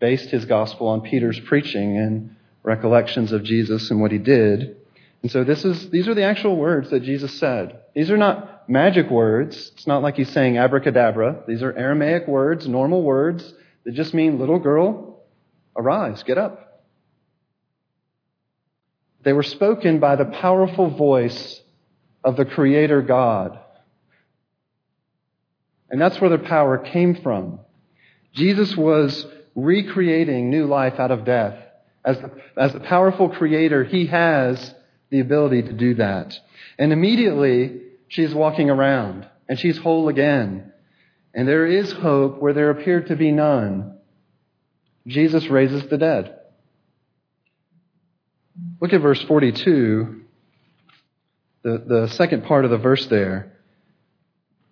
based 0.00 0.30
his 0.30 0.44
gospel 0.44 0.88
on 0.88 1.02
Peter's 1.02 1.38
preaching 1.40 1.96
and 1.96 2.36
recollections 2.62 3.32
of 3.32 3.44
Jesus 3.44 3.90
and 3.90 4.00
what 4.00 4.10
he 4.10 4.18
did. 4.18 4.76
And 5.24 5.32
so 5.32 5.42
this 5.42 5.64
is, 5.64 5.90
these 5.90 6.06
are 6.06 6.14
the 6.14 6.22
actual 6.22 6.54
words 6.56 6.90
that 6.90 7.00
Jesus 7.00 7.32
said. 7.40 7.80
These 7.96 8.12
are 8.12 8.16
not 8.16 8.68
magic 8.70 9.10
words. 9.10 9.72
It's 9.74 9.86
not 9.86 10.02
like 10.02 10.14
he's 10.14 10.30
saying 10.30 10.58
abracadabra. 10.58 11.42
These 11.48 11.62
are 11.62 11.72
Aramaic 11.72 12.28
words, 12.28 12.68
normal 12.68 13.02
words 13.02 13.52
that 13.84 13.94
just 13.94 14.14
mean 14.14 14.38
little 14.38 14.60
girl, 14.60 15.24
arise, 15.76 16.22
get 16.22 16.38
up. 16.38 16.84
They 19.24 19.32
were 19.32 19.42
spoken 19.42 19.98
by 19.98 20.14
the 20.14 20.26
powerful 20.26 20.90
voice 20.90 21.60
of 22.22 22.36
the 22.36 22.44
Creator 22.44 23.02
God 23.02 23.58
and 25.94 26.00
that's 26.00 26.20
where 26.20 26.30
the 26.30 26.38
power 26.38 26.76
came 26.76 27.14
from. 27.14 27.60
Jesus 28.32 28.76
was 28.76 29.26
recreating 29.54 30.50
new 30.50 30.66
life 30.66 30.98
out 30.98 31.12
of 31.12 31.24
death. 31.24 31.56
As 32.04 32.18
the, 32.18 32.32
as 32.56 32.72
the 32.72 32.80
powerful 32.80 33.28
creator, 33.28 33.84
he 33.84 34.06
has 34.06 34.74
the 35.10 35.20
ability 35.20 35.62
to 35.62 35.72
do 35.72 35.94
that. 35.94 36.38
And 36.78 36.92
immediately, 36.92 37.80
she's 38.08 38.34
walking 38.34 38.70
around 38.70 39.26
and 39.48 39.58
she's 39.58 39.78
whole 39.78 40.08
again. 40.08 40.72
And 41.34 41.48
there 41.48 41.66
is 41.66 41.92
hope 41.92 42.40
where 42.40 42.52
there 42.52 42.70
appeared 42.70 43.08
to 43.08 43.16
be 43.16 43.32
none. 43.32 43.98
Jesus 45.06 45.46
raises 45.48 45.86
the 45.88 45.98
dead. 45.98 46.38
Look 48.80 48.92
at 48.92 49.00
verse 49.00 49.22
42, 49.22 50.22
the, 51.62 51.84
the 51.86 52.08
second 52.08 52.44
part 52.44 52.64
of 52.64 52.70
the 52.70 52.78
verse 52.78 53.06
there. 53.06 53.52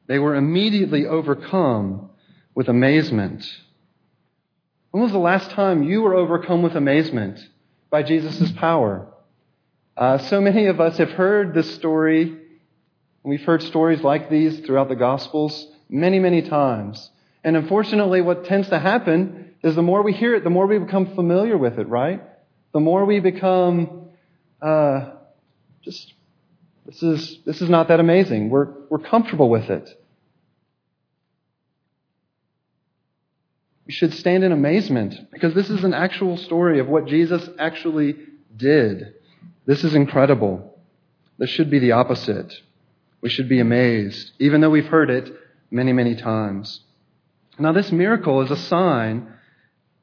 They 0.07 0.19
were 0.19 0.37
immediately 0.37 1.07
overcome 1.07 2.11
with 2.55 2.69
amazement. 2.69 3.45
When 4.91 5.03
was 5.03 5.13
the 5.13 5.19
last 5.19 5.51
time 5.51 5.83
you 5.83 6.03
were 6.03 6.15
overcome 6.15 6.63
with 6.63 6.77
amazement 6.77 7.41
by 7.91 8.03
Jesus' 8.03 8.53
power? 8.53 9.12
Uh, 10.03 10.19
so 10.19 10.41
many 10.41 10.67
of 10.67 10.81
us 10.81 10.99
have 10.99 11.11
heard 11.11 11.55
this 11.55 11.77
story. 11.77 12.37
We've 13.23 13.45
heard 13.45 13.63
stories 13.63 14.03
like 14.03 14.29
these 14.29 14.59
throughout 14.67 14.89
the 14.89 14.97
Gospels 14.97 15.65
many, 15.89 16.19
many 16.19 16.43
times. 16.43 17.09
And 17.45 17.57
unfortunately, 17.57 18.21
what 18.21 18.45
tends 18.47 18.69
to 18.71 18.81
happen 18.81 19.55
is 19.63 19.77
the 19.77 19.83
more 19.83 20.03
we 20.03 20.13
hear 20.13 20.35
it, 20.35 20.43
the 20.43 20.51
more 20.51 20.67
we 20.67 20.81
become 20.81 21.15
familiar 21.15 21.57
with 21.57 21.79
it, 21.79 21.87
right? 21.87 22.21
The 22.73 22.81
more 22.81 23.05
we 23.05 23.21
become 23.21 24.09
uh, 24.61 25.11
just 25.85 26.15
this 26.85 27.01
is, 27.01 27.39
this 27.47 27.63
is 27.63 27.71
not 27.71 27.87
that 27.87 28.01
amazing. 28.01 28.51
We're, 28.51 28.71
we're 28.91 28.99
comfortable 28.99 29.49
with 29.49 29.71
it. 29.71 29.89
We 33.87 33.93
should 33.93 34.15
stand 34.15 34.43
in 34.43 34.51
amazement 34.51 35.31
because 35.31 35.55
this 35.55 35.71
is 35.71 35.85
an 35.85 35.95
actual 35.95 36.39
story 36.39 36.81
of 36.81 36.89
what 36.89 37.07
Jesus 37.07 37.49
actually 37.57 38.17
did. 38.57 39.15
This 39.65 39.85
is 39.85 39.95
incredible. 39.95 40.79
This 41.39 41.51
should 41.51 41.71
be 41.71 41.79
the 41.79 41.93
opposite. 41.93 42.53
We 43.21 43.29
should 43.29 43.49
be 43.49 43.61
amazed, 43.61 44.33
even 44.39 44.61
though 44.61 44.71
we've 44.71 44.87
heard 44.87 45.11
it 45.11 45.33
many, 45.71 45.93
many 45.93 46.17
times. 46.17 46.81
Now, 47.59 47.73
this 47.73 47.93
miracle 47.93 48.43
is 48.43 48.51
a 48.51 48.57
sign 48.57 49.29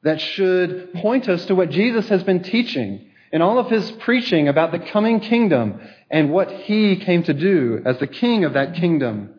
that 0.04 0.22
should 0.22 0.94
point 0.94 1.28
us 1.28 1.46
to 1.46 1.56
what 1.56 1.70
Jesus 1.70 2.08
has 2.10 2.24
been 2.24 2.44
teaching 2.44 3.10
in 3.32 3.42
all 3.42 3.60
of 3.60 3.70
his 3.70 3.92
preaching 3.92 4.48
about 4.48 4.72
the 4.72 4.80
coming 4.80 5.20
kingdom 5.20 5.80
and 6.10 6.32
what 6.32 6.50
he 6.50 6.96
came 6.96 7.24
to 7.24 7.34
do 7.34 7.82
as 7.86 8.00
the 8.00 8.08
king 8.08 8.46
of 8.46 8.54
that 8.54 8.76
kingdom, 8.76 9.32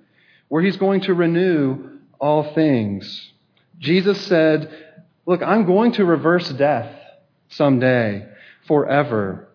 where 0.48 0.62
he's 0.62 0.76
going 0.76 1.00
to 1.02 1.14
renew 1.14 1.98
all 2.20 2.54
things. 2.54 3.32
Jesus 3.78 4.20
said, 4.26 4.70
Look, 5.26 5.42
I'm 5.42 5.64
going 5.64 5.92
to 5.92 6.04
reverse 6.04 6.48
death 6.50 6.94
someday, 7.48 8.26
forever. 8.66 9.49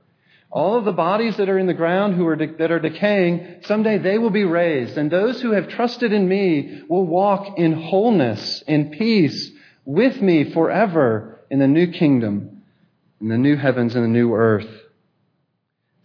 All 0.55 0.77
of 0.77 0.85
the 0.85 0.93
bodies 0.93 1.35
that 1.35 1.49
are 1.49 1.59
in 1.59 1.67
the 1.67 1.73
ground 1.73 2.15
who 2.15 2.25
are 2.27 2.37
de- 2.37 2.55
that 2.59 2.71
are 2.71 2.79
decaying, 2.79 3.57
someday 3.63 3.97
they 3.97 4.17
will 4.17 4.29
be 4.29 4.45
raised. 4.45 4.97
And 4.97 5.11
those 5.11 5.41
who 5.41 5.51
have 5.51 5.67
trusted 5.67 6.13
in 6.13 6.29
me 6.29 6.81
will 6.87 7.05
walk 7.05 7.59
in 7.59 7.73
wholeness, 7.73 8.63
in 8.65 8.91
peace, 8.91 9.51
with 9.83 10.21
me 10.21 10.53
forever 10.53 11.41
in 11.51 11.59
the 11.59 11.67
new 11.67 11.91
kingdom, 11.91 12.63
in 13.19 13.27
the 13.27 13.37
new 13.37 13.57
heavens 13.57 13.95
and 13.95 14.05
the 14.05 14.07
new 14.07 14.33
earth. 14.33 14.69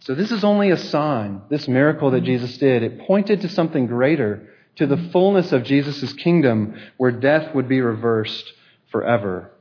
So 0.01 0.15
this 0.15 0.33
is 0.33 0.43
only 0.43 0.69
a 0.71 0.77
sign, 0.77 1.43
this 1.49 1.69
miracle 1.69 2.11
that 2.11 2.25
Jesus 2.25 2.57
did. 2.57 2.83
It 2.83 3.07
pointed 3.07 3.39
to 3.41 3.47
something 3.47 3.87
greater, 3.87 4.49
to 4.75 4.85
the 4.85 5.09
fullness 5.13 5.53
of 5.53 5.63
Jesus' 5.63 6.11
kingdom 6.11 6.77
where 6.97 7.11
death 7.11 7.55
would 7.55 7.69
be 7.69 7.79
reversed 7.79 8.51
forever. 8.91 9.51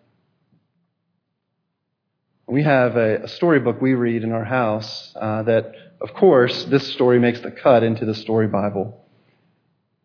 We 2.51 2.65
have 2.65 2.97
a, 2.97 3.23
a 3.23 3.29
storybook 3.29 3.81
we 3.81 3.95
read 3.95 4.25
in 4.25 4.33
our 4.33 4.45
house 4.45 5.13
uh, 5.15 5.45
that, 5.45 5.73
of 6.01 6.13
course, 6.15 6.65
this 6.65 6.93
story 6.95 7.21
makes 7.21 7.41
the 7.41 7.53
cut 7.53 7.85
into 7.85 8.05
the 8.05 8.15
story 8.15 8.49
Bible. 8.49 9.07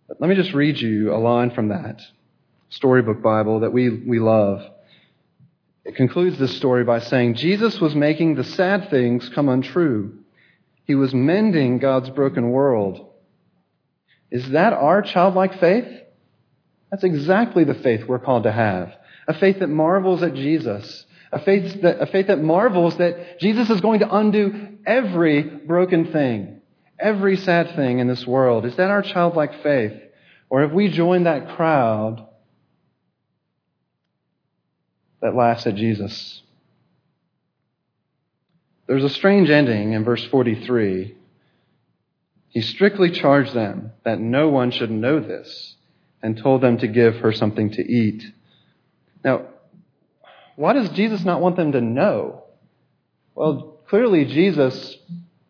But 0.08 0.22
let 0.22 0.30
me 0.30 0.36
just 0.36 0.54
read 0.54 0.80
you 0.80 1.12
a 1.12 1.18
line 1.18 1.50
from 1.50 1.70
that 1.70 2.04
storybook 2.70 3.24
Bible 3.24 3.62
that 3.62 3.74
we, 3.74 3.90
we 3.90 4.20
love. 4.20 4.62
It 5.86 5.96
concludes 5.96 6.38
this 6.38 6.56
story 6.58 6.84
by 6.84 7.00
saying 7.00 7.34
Jesus 7.34 7.82
was 7.82 7.96
making 7.96 8.36
the 8.36 8.44
sad 8.44 8.92
things 8.92 9.28
come 9.30 9.50
untrue. 9.50 10.20
He 10.84 10.94
was 10.94 11.16
mending 11.16 11.80
God's 11.80 12.12
broken 12.12 12.52
world. 12.52 13.08
Is 14.30 14.52
that 14.52 14.74
our 14.74 15.02
childlike 15.02 15.60
faith? 15.60 15.88
That's 16.92 17.04
exactly 17.04 17.64
the 17.64 17.74
faith 17.74 18.06
we're 18.08 18.20
called 18.20 18.44
to 18.44 18.52
have. 18.52 18.94
A 19.28 19.34
faith 19.34 19.58
that 19.60 19.68
marvels 19.70 20.22
at 20.22 20.36
Jesus. 20.36 21.08
A 21.36 21.40
faith 21.40 21.82
that, 21.84 22.02
a 22.02 22.08
faith 22.08 22.28
that 22.28 22.42
marvels 22.42 22.98
that 22.98 23.40
Jesus 23.40 23.70
is 23.70 23.82
going 23.82 24.00
to 24.00 24.16
undo 24.16 24.78
every 24.88 25.44
broken 25.44 26.12
thing, 26.12 26.62
every 26.98 27.38
sad 27.38 27.76
thing 27.76 28.00
in 28.00 28.08
this 28.08 28.26
world. 28.26 28.66
Is 28.66 28.76
that 28.78 28.90
our 28.90 29.04
childlike 29.04 29.62
faith? 29.62 29.94
Or 30.50 30.62
have 30.62 30.72
we 30.72 30.88
joined 30.88 31.28
that 31.28 31.56
crowd 31.56 32.26
that 35.26 35.36
laughs 35.36 35.66
at 35.66 35.74
Jesus. 35.74 36.44
There's 38.88 39.04
a 39.04 39.10
strange 39.10 39.50
ending 39.50 39.94
in 39.94 40.04
verse 40.04 40.24
43. 40.26 41.16
He 42.50 42.62
strictly 42.62 43.10
charged 43.10 43.56
them 43.56 43.92
that 44.04 44.20
no 44.20 44.50
one 44.50 44.70
should 44.70 44.92
know 44.92 45.20
this 45.20 45.76
and 46.22 46.38
told 46.38 46.62
them 46.62 46.78
to 46.78 46.88
give 46.88 47.16
her 47.16 47.34
something 47.34 47.72
to 47.72 47.82
eat. 47.82 48.24
Now, 49.24 49.48
why 50.56 50.74
does 50.74 50.90
Jesus 50.90 51.24
not 51.24 51.42
want 51.42 51.56
them 51.56 51.74
to 51.74 51.82
know? 51.82 52.44
Well, 53.34 53.80
clearly 53.88 54.26
Jesus 54.26 54.98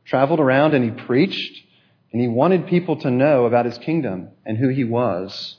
traveled 0.05 0.39
around 0.39 0.73
and 0.73 0.83
he 0.83 1.05
preached 1.05 1.63
and 2.11 2.21
he 2.21 2.27
wanted 2.27 2.67
people 2.67 2.97
to 3.01 3.11
know 3.11 3.45
about 3.45 3.65
his 3.65 3.77
kingdom 3.77 4.29
and 4.45 4.57
who 4.57 4.69
he 4.69 4.83
was. 4.83 5.57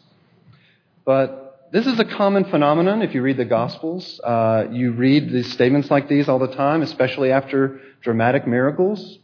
But 1.05 1.69
this 1.73 1.87
is 1.87 1.99
a 2.01 2.05
common 2.05 2.45
phenomenon 2.45 3.03
if 3.03 3.15
you 3.15 3.23
read 3.23 3.37
the 3.37 3.45
Gospels. 3.45 4.21
Uh, 4.23 4.67
you 4.71 4.93
read 4.93 5.31
these 5.31 5.53
statements 5.53 5.91
like 5.91 6.09
these 6.09 6.29
all 6.29 6.39
the 6.39 6.55
time, 6.55 6.83
especially 6.83 7.31
after 7.31 7.81
dramatic 8.03 8.47
miracles. 8.47 9.19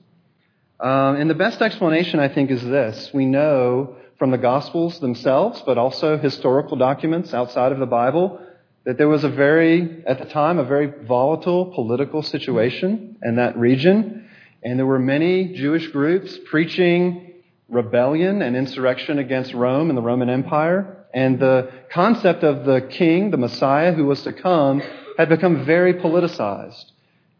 Um, 0.78 1.16
and 1.16 1.30
the 1.30 1.34
best 1.34 1.62
explanation, 1.62 2.18
I 2.18 2.28
think, 2.28 2.50
is 2.50 2.62
this. 2.62 3.10
We 3.14 3.24
know 3.26 3.96
from 4.18 4.30
the 4.30 4.38
Gospels 4.38 4.98
themselves, 5.00 5.62
but 5.64 5.78
also 5.78 6.18
historical 6.18 6.76
documents 6.76 7.32
outside 7.32 7.72
of 7.72 7.78
the 7.78 7.86
Bible, 7.86 8.40
that 8.84 8.98
there 8.98 9.08
was 9.08 9.24
a 9.24 9.28
very, 9.28 10.02
at 10.06 10.18
the 10.18 10.24
time, 10.24 10.58
a 10.58 10.64
very 10.64 10.92
volatile 11.06 11.66
political 11.66 12.22
situation 12.22 13.16
in 13.22 13.36
that 13.36 13.56
region. 13.56 14.28
And 14.62 14.78
there 14.78 14.86
were 14.86 14.98
many 14.98 15.54
Jewish 15.54 15.88
groups 15.88 16.36
preaching 16.46 17.32
rebellion 17.68 18.42
and 18.42 18.56
insurrection 18.56 19.18
against 19.18 19.54
Rome 19.54 19.88
and 19.88 19.96
the 19.96 20.02
Roman 20.02 20.28
Empire. 20.28 21.06
And 21.14 21.38
the 21.38 21.70
concept 21.92 22.42
of 22.42 22.64
the 22.64 22.80
king, 22.90 23.30
the 23.30 23.36
Messiah 23.36 23.92
who 23.92 24.06
was 24.06 24.22
to 24.22 24.32
come, 24.32 24.82
had 25.16 25.28
become 25.28 25.64
very 25.64 25.94
politicized 25.94 26.84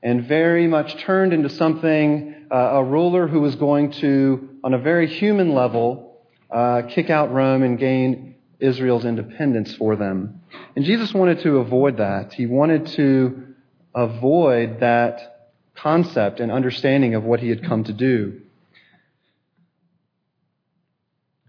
and 0.02 0.26
very 0.26 0.66
much 0.66 0.96
turned 0.98 1.32
into 1.32 1.48
something, 1.48 2.46
uh, 2.50 2.54
a 2.54 2.84
ruler 2.84 3.28
who 3.28 3.40
was 3.40 3.54
going 3.54 3.92
to, 3.92 4.58
on 4.64 4.74
a 4.74 4.78
very 4.78 5.06
human 5.06 5.54
level, 5.54 6.18
uh, 6.50 6.82
kick 6.88 7.08
out 7.08 7.32
Rome 7.32 7.62
and 7.62 7.78
gain 7.78 8.31
Israel's 8.62 9.04
independence 9.04 9.74
for 9.74 9.96
them. 9.96 10.40
And 10.76 10.84
Jesus 10.84 11.12
wanted 11.12 11.40
to 11.40 11.58
avoid 11.58 11.98
that. 11.98 12.32
He 12.32 12.46
wanted 12.46 12.86
to 12.88 13.54
avoid 13.94 14.80
that 14.80 15.50
concept 15.74 16.40
and 16.40 16.52
understanding 16.52 17.14
of 17.14 17.24
what 17.24 17.40
he 17.40 17.48
had 17.48 17.64
come 17.64 17.84
to 17.84 17.92
do. 17.92 18.40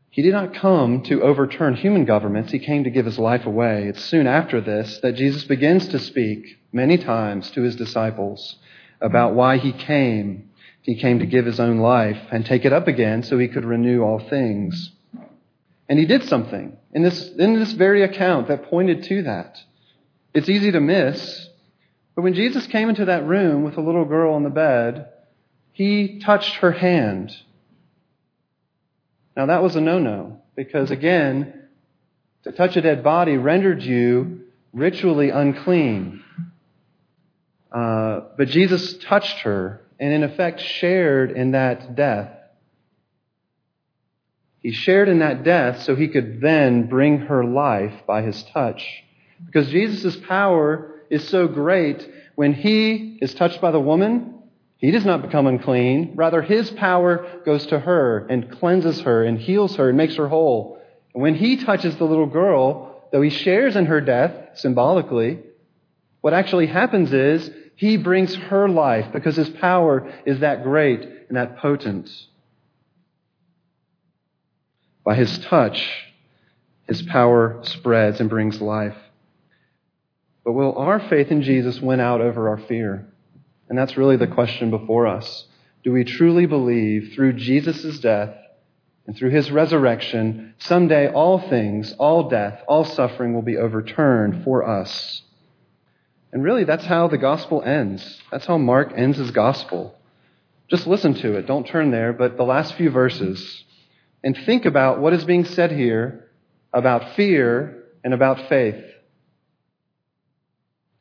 He 0.10 0.22
did 0.22 0.34
not 0.34 0.54
come 0.54 1.02
to 1.04 1.24
overturn 1.24 1.76
human 1.76 2.06
governments. 2.06 2.52
He 2.52 2.60
came 2.60 2.84
to 2.84 2.92
give 2.92 3.06
his 3.06 3.18
life 3.18 3.46
away. 3.46 3.88
It's 3.88 4.04
soon 4.04 4.28
after 4.28 4.62
this 4.62 5.00
that 5.00 5.16
Jesus 5.16 5.44
begins 5.44 5.88
to 5.88 6.00
speak 6.00 6.60
many 6.72 6.98
times 6.98 7.50
to 7.52 7.62
his 7.62 7.76
disciples 7.76 8.58
about 9.02 9.34
why 9.34 9.58
he 9.58 9.72
came. 9.72 10.50
He 10.82 11.00
came 11.00 11.20
to 11.20 11.26
give 11.26 11.46
his 11.46 11.60
own 11.60 11.80
life 11.80 12.20
and 12.32 12.46
take 12.46 12.66
it 12.66 12.74
up 12.74 12.88
again 12.88 13.24
so 13.24 13.40
he 13.40 13.48
could 13.48 13.66
renew 13.66 14.02
all 14.02 14.20
things. 14.20 14.92
And 15.90 15.98
he 15.98 16.06
did 16.06 16.24
something 16.26 16.78
in 16.94 17.04
this, 17.04 17.30
in 17.38 17.60
this 17.60 17.74
very 17.74 18.04
account 18.04 18.48
that 18.48 18.70
pointed 18.70 19.04
to 19.04 19.24
that. 19.24 19.58
It's 20.34 20.50
easy 20.50 20.72
to 20.72 20.80
miss, 20.80 21.50
but 22.16 22.22
when 22.22 22.34
Jesus 22.34 22.66
came 22.68 22.90
into 22.90 23.06
that 23.06 23.26
room 23.26 23.64
with 23.64 23.78
a 23.78 23.82
little 23.82 24.06
girl 24.06 24.34
on 24.34 24.44
the 24.44 24.50
bed, 24.50 25.10
he 25.74 26.20
touched 26.20 26.56
her 26.56 26.72
hand 26.72 27.36
now, 29.36 29.48
that 29.48 29.64
was 29.64 29.76
a 29.76 29.82
no 29.82 30.00
no, 30.00 30.42
because 30.56 30.92
again, 30.92 31.64
to 32.44 32.52
touch 32.52 32.78
a 32.78 32.82
dead 32.82 33.04
body 33.04 33.38
rendered 33.38 33.82
you 33.82 34.42
ritually 34.74 35.30
unclean. 35.30 36.24
Uh, 37.72 38.22
but 38.38 38.48
Jesus 38.50 38.98
touched 38.98 39.40
her 39.40 39.82
and, 40.00 40.14
in 40.14 40.24
effect, 40.24 40.62
shared 40.62 41.32
in 41.32 41.52
that 41.52 41.96
death. 41.96 42.30
He 44.64 44.72
shared 44.72 45.10
in 45.10 45.20
that 45.20 45.44
death 45.44 45.84
so 45.84 45.96
he 45.96 46.08
could 46.08 46.40
then 46.40 46.88
bring 46.88 47.20
her 47.20 47.44
life 47.44 47.94
by 48.08 48.22
his 48.22 48.42
touch. 48.46 49.04
Because 49.46 49.70
Jesus' 49.70 50.16
power 50.16 51.02
is 51.10 51.28
so 51.28 51.50
great, 51.50 52.10
when 52.36 52.54
he 52.54 53.20
is 53.22 53.34
touched 53.34 53.60
by 53.60 53.72
the 53.72 53.80
woman, 53.80 54.36
he 54.78 54.92
does 54.92 55.06
not 55.06 55.22
become 55.22 55.48
unclean. 55.48 56.14
Rather, 56.16 56.42
his 56.42 56.72
power 56.72 57.42
goes 57.46 57.66
to 57.68 57.80
her 57.80 58.26
and 58.30 58.52
cleanses 58.52 59.02
her 59.02 59.24
and 59.24 59.38
heals 59.38 59.76
her 59.76 59.90
and 59.90 59.98
makes 59.98 60.16
her 60.16 60.30
whole. 60.30 60.80
And 61.14 61.22
when 61.22 61.36
he 61.36 61.58
touches 61.58 61.98
the 61.98 62.06
little 62.06 62.26
girl, 62.26 63.04
though 63.12 63.22
he 63.22 63.30
shares 63.30 63.76
in 63.76 63.88
her 63.88 64.00
death 64.00 64.34
symbolically, 64.56 65.40
what 66.22 66.34
actually 66.34 66.68
happens 66.68 67.12
is 67.12 67.52
he 67.76 67.98
brings 67.98 68.34
her 68.34 68.70
life 68.70 69.12
because 69.12 69.36
his 69.36 69.50
power 69.50 70.10
is 70.26 70.40
that 70.40 70.64
great 70.64 71.02
and 71.02 71.36
that 71.36 71.58
potent. 71.58 72.10
By 75.04 75.16
his 75.16 75.40
touch, 75.40 75.90
his 76.88 77.02
power 77.02 77.60
spreads 77.64 78.20
and 78.20 78.30
brings 78.30 78.62
life. 78.62 78.98
But 80.44 80.54
will 80.54 80.78
our 80.78 81.00
faith 81.00 81.32
in 81.32 81.42
Jesus 81.42 81.82
win 81.82 82.00
out 82.00 82.22
over 82.22 82.50
our 82.50 82.58
fear? 82.58 83.08
And 83.70 83.78
that's 83.78 83.98
really 83.98 84.18
the 84.18 84.28
question 84.28 84.70
before 84.70 85.08
us. 85.08 85.46
Do 85.84 85.92
we 85.92 86.04
truly 86.04 86.46
believe 86.46 87.14
through 87.14 87.34
Jesus' 87.34 88.00
death 88.00 88.36
and 89.06 89.16
through 89.16 89.32
his 89.32 89.52
resurrection, 89.52 90.54
someday 90.60 91.10
all 91.10 91.40
things, 91.50 91.94
all 92.00 92.30
death, 92.30 92.62
all 92.68 92.86
suffering 92.86 93.34
will 93.34 93.42
be 93.42 93.58
overturned 93.58 94.44
for 94.44 94.68
us? 94.68 95.22
And 96.32 96.44
really, 96.44 96.64
that's 96.64 96.86
how 96.86 97.08
the 97.08 97.18
gospel 97.18 97.62
ends. 97.62 98.22
That's 98.32 98.46
how 98.46 98.58
Mark 98.58 98.94
ends 98.96 99.18
his 99.18 99.32
gospel. 99.32 99.96
Just 100.70 100.88
listen 100.88 101.14
to 101.16 101.36
it. 101.36 101.46
Don't 101.46 101.68
turn 101.68 101.92
there, 101.92 102.14
but 102.14 102.38
the 102.38 102.44
last 102.44 102.76
few 102.76 102.90
verses. 102.90 103.64
And 104.24 104.38
think 104.46 104.66
about 104.66 105.00
what 105.00 105.14
is 105.14 105.26
being 105.26 105.46
said 105.46 105.72
here 105.72 106.30
about 106.72 107.16
fear 107.16 107.84
and 108.04 108.14
about 108.14 108.50
faith. 108.50 108.84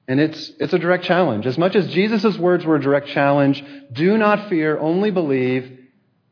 And 0.08 0.20
it's, 0.20 0.50
it's 0.58 0.72
a 0.72 0.78
direct 0.78 1.04
challenge. 1.04 1.46
As 1.46 1.56
much 1.56 1.76
as 1.76 1.88
Jesus' 1.88 2.36
words 2.36 2.64
were 2.64 2.76
a 2.76 2.80
direct 2.80 3.08
challenge, 3.08 3.64
do 3.92 4.18
not 4.18 4.48
fear, 4.48 4.78
only 4.78 5.10
believe, 5.10 5.78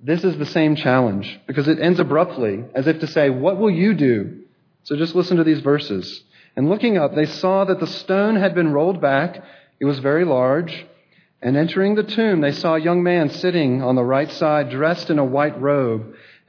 this 0.01 0.25
is 0.25 0.37
the 0.39 0.47
same 0.47 0.77
challenge 0.77 1.41
because 1.47 1.69
it 1.69 1.79
ends 1.79 2.01
abruptly 2.01 2.65
as 2.75 2.87
if 2.87 3.01
to 3.01 3.07
say, 3.07 3.31
What 3.31 3.59
will 3.59 3.71
you 3.71 3.95
do? 3.95 4.43
So 4.83 4.97
just 4.97 5.15
listen 5.15 5.37
to 5.37 5.45
these 5.45 5.61
verses. 5.61 6.23
And 6.57 6.69
looking 6.69 6.99
up, 6.99 7.15
they 7.15 7.27
saw 7.27 7.65
that 7.67 7.81
the 7.81 7.87
stone 7.87 8.37
had 8.37 8.55
been 8.55 8.73
rolled 8.73 9.01
back. 9.01 9.43
It 9.79 9.85
was 9.85 9.99
very 9.99 10.25
large. 10.25 10.87
And 11.43 11.57
entering 11.57 11.95
the 11.95 12.03
tomb, 12.03 12.41
they 12.41 12.53
saw 12.53 12.75
a 12.75 12.81
young 12.81 13.03
man 13.03 13.31
sitting 13.31 13.83
on 13.83 13.95
the 13.95 14.05
right 14.05 14.31
side, 14.31 14.71
dressed 14.71 15.11
in 15.11 15.19
a 15.19 15.25
white 15.25 15.59
robe, 15.61 16.15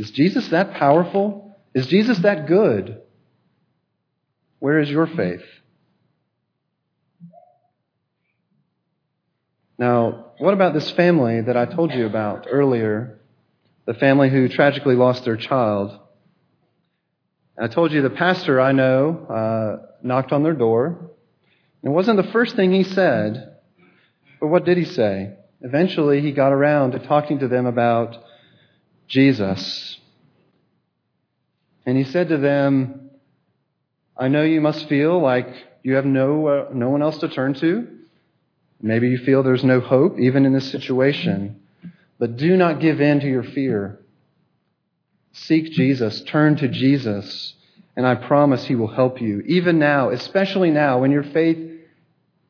Is 0.00 0.10
Jesus 0.12 0.48
that 0.48 0.72
powerful? 0.72 1.58
Is 1.74 1.86
Jesus 1.86 2.20
that 2.20 2.46
good? 2.46 3.02
Where 4.58 4.78
is 4.78 4.88
your 4.88 5.06
faith? 5.06 5.42
Now, 9.78 10.32
what 10.38 10.54
about 10.54 10.72
this 10.72 10.90
family 10.92 11.42
that 11.42 11.54
I 11.54 11.66
told 11.66 11.92
you 11.92 12.06
about 12.06 12.46
earlier? 12.50 13.20
The 13.84 13.92
family 13.92 14.30
who 14.30 14.48
tragically 14.48 14.94
lost 14.94 15.26
their 15.26 15.36
child. 15.36 16.00
I 17.60 17.68
told 17.68 17.92
you 17.92 18.00
the 18.00 18.08
pastor 18.08 18.58
I 18.58 18.72
know 18.72 19.26
uh, 19.28 19.86
knocked 20.02 20.32
on 20.32 20.42
their 20.42 20.54
door. 20.54 21.10
It 21.82 21.90
wasn't 21.90 22.16
the 22.16 22.32
first 22.32 22.56
thing 22.56 22.72
he 22.72 22.84
said, 22.84 23.54
but 24.40 24.46
what 24.46 24.64
did 24.64 24.78
he 24.78 24.86
say? 24.86 25.34
Eventually, 25.60 26.22
he 26.22 26.32
got 26.32 26.54
around 26.54 26.92
to 26.92 27.00
talking 27.00 27.40
to 27.40 27.48
them 27.48 27.66
about 27.66 28.16
Jesus. 29.10 29.98
And 31.84 31.98
he 31.98 32.04
said 32.04 32.28
to 32.28 32.38
them, 32.38 33.10
I 34.16 34.28
know 34.28 34.42
you 34.42 34.60
must 34.60 34.88
feel 34.88 35.20
like 35.20 35.48
you 35.82 35.96
have 35.96 36.04
no, 36.04 36.46
uh, 36.46 36.68
no 36.72 36.88
one 36.88 37.02
else 37.02 37.18
to 37.18 37.28
turn 37.28 37.54
to. 37.54 37.88
Maybe 38.80 39.08
you 39.08 39.18
feel 39.18 39.42
there's 39.42 39.64
no 39.64 39.80
hope 39.80 40.18
even 40.18 40.46
in 40.46 40.52
this 40.52 40.70
situation. 40.70 41.60
But 42.18 42.36
do 42.36 42.56
not 42.56 42.80
give 42.80 43.00
in 43.00 43.20
to 43.20 43.26
your 43.26 43.42
fear. 43.42 43.98
Seek 45.32 45.72
Jesus. 45.72 46.22
Turn 46.22 46.56
to 46.56 46.68
Jesus. 46.68 47.54
And 47.96 48.06
I 48.06 48.14
promise 48.14 48.64
he 48.64 48.76
will 48.76 48.88
help 48.88 49.20
you. 49.20 49.42
Even 49.46 49.78
now, 49.78 50.10
especially 50.10 50.70
now, 50.70 51.00
when 51.00 51.10
your 51.10 51.24
faith 51.24 51.58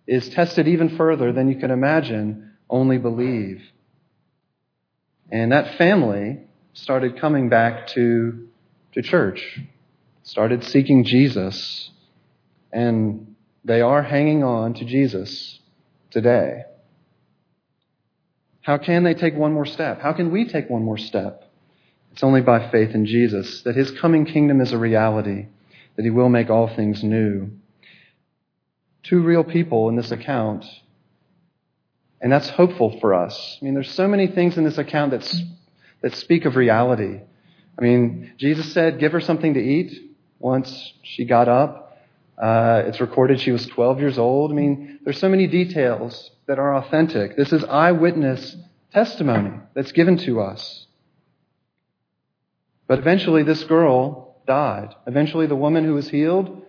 is 0.07 0.29
tested 0.29 0.69
even 0.69 0.97
further 0.97 1.33
than 1.33 1.49
you 1.49 1.57
can 1.57 1.71
imagine, 1.71 2.51
only 2.69 2.99
believe. 2.99 3.63
And 5.31 5.53
that 5.53 5.79
family 5.79 6.41
started 6.83 7.21
coming 7.21 7.49
back 7.49 7.89
to, 7.89 8.49
to 8.93 9.03
church, 9.03 9.61
started 10.23 10.65
seeking 10.65 11.05
Jesus, 11.05 11.91
and 12.73 13.35
they 13.65 13.83
are 13.83 14.03
hanging 14.03 14.43
on 14.43 14.75
to 14.75 14.85
Jesus 14.85 15.59
today. 16.11 16.63
How 18.63 18.79
can 18.79 19.05
they 19.05 19.15
take 19.15 19.35
one 19.35 19.53
more 19.53 19.67
step? 19.67 20.01
How 20.01 20.13
can 20.13 20.31
we 20.31 20.47
take 20.47 20.71
one 20.71 20.83
more 20.83 20.99
step? 20.99 21.45
It's 22.13 22.23
only 22.23 22.41
by 22.41 22.71
faith 22.71 22.95
in 22.95 23.05
Jesus 23.07 23.63
that 23.63 23.77
his 23.77 23.91
coming 23.91 24.25
kingdom 24.25 24.61
is 24.61 24.73
a 24.73 24.79
reality, 24.79 25.47
that 25.97 26.05
he 26.05 26.11
will 26.11 26.29
make 26.29 26.51
all 26.51 26.75
things 26.75 27.03
new. 27.03 27.51
Two 29.03 29.23
real 29.23 29.45
people 29.45 29.89
in 29.89 29.97
this 29.97 30.11
account, 30.11 30.65
and 32.21 32.33
that's 32.33 32.51
hopeful 32.51 32.99
for 33.01 33.15
us. 33.15 33.59
I 33.61 33.65
mean, 33.65 33.75
there's 33.75 33.93
so 33.93 34.09
many 34.09 34.27
things 34.27 34.57
in 34.57 34.65
this 34.65 34.79
account 34.79 35.13
that, 35.13 35.31
that 36.03 36.15
speak 36.15 36.45
of 36.45 36.57
reality. 36.57 37.21
I 37.79 37.83
mean, 37.83 38.33
Jesus 38.39 38.73
said, 38.73 38.99
Give 38.99 39.13
her 39.13 39.21
something 39.21 39.55
to 39.55 39.61
eat 39.61 39.93
once 40.39 40.93
she 41.03 41.25
got 41.25 41.49
up. 41.49 41.99
Uh, 42.41 42.83
it's 42.87 43.01
recorded 43.01 43.41
she 43.41 43.53
was 43.53 43.67
12 43.67 44.01
years 44.01 44.19
old. 44.19 44.51
I 44.51 44.55
mean, 44.55 45.01
there's 45.05 45.19
so 45.19 45.29
many 45.29 45.47
details 45.47 46.31
that 46.47 46.59
are 46.59 46.75
authentic. 46.77 47.37
This 47.37 47.53
is 47.53 47.63
eyewitness 47.65 48.57
testimony 48.93 49.61
that's 49.75 49.93
given 49.93 50.17
to 50.19 50.41
us. 50.41 50.87
But 52.89 52.99
eventually, 52.99 53.43
this 53.43 53.63
girl 53.65 54.37
died. 54.47 54.95
Eventually, 55.07 55.47
the 55.47 55.55
woman 55.55 55.85
who 55.85 55.95
was 55.95 56.09
healed, 56.09 56.63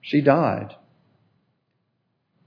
she 0.00 0.20
died. 0.20 0.74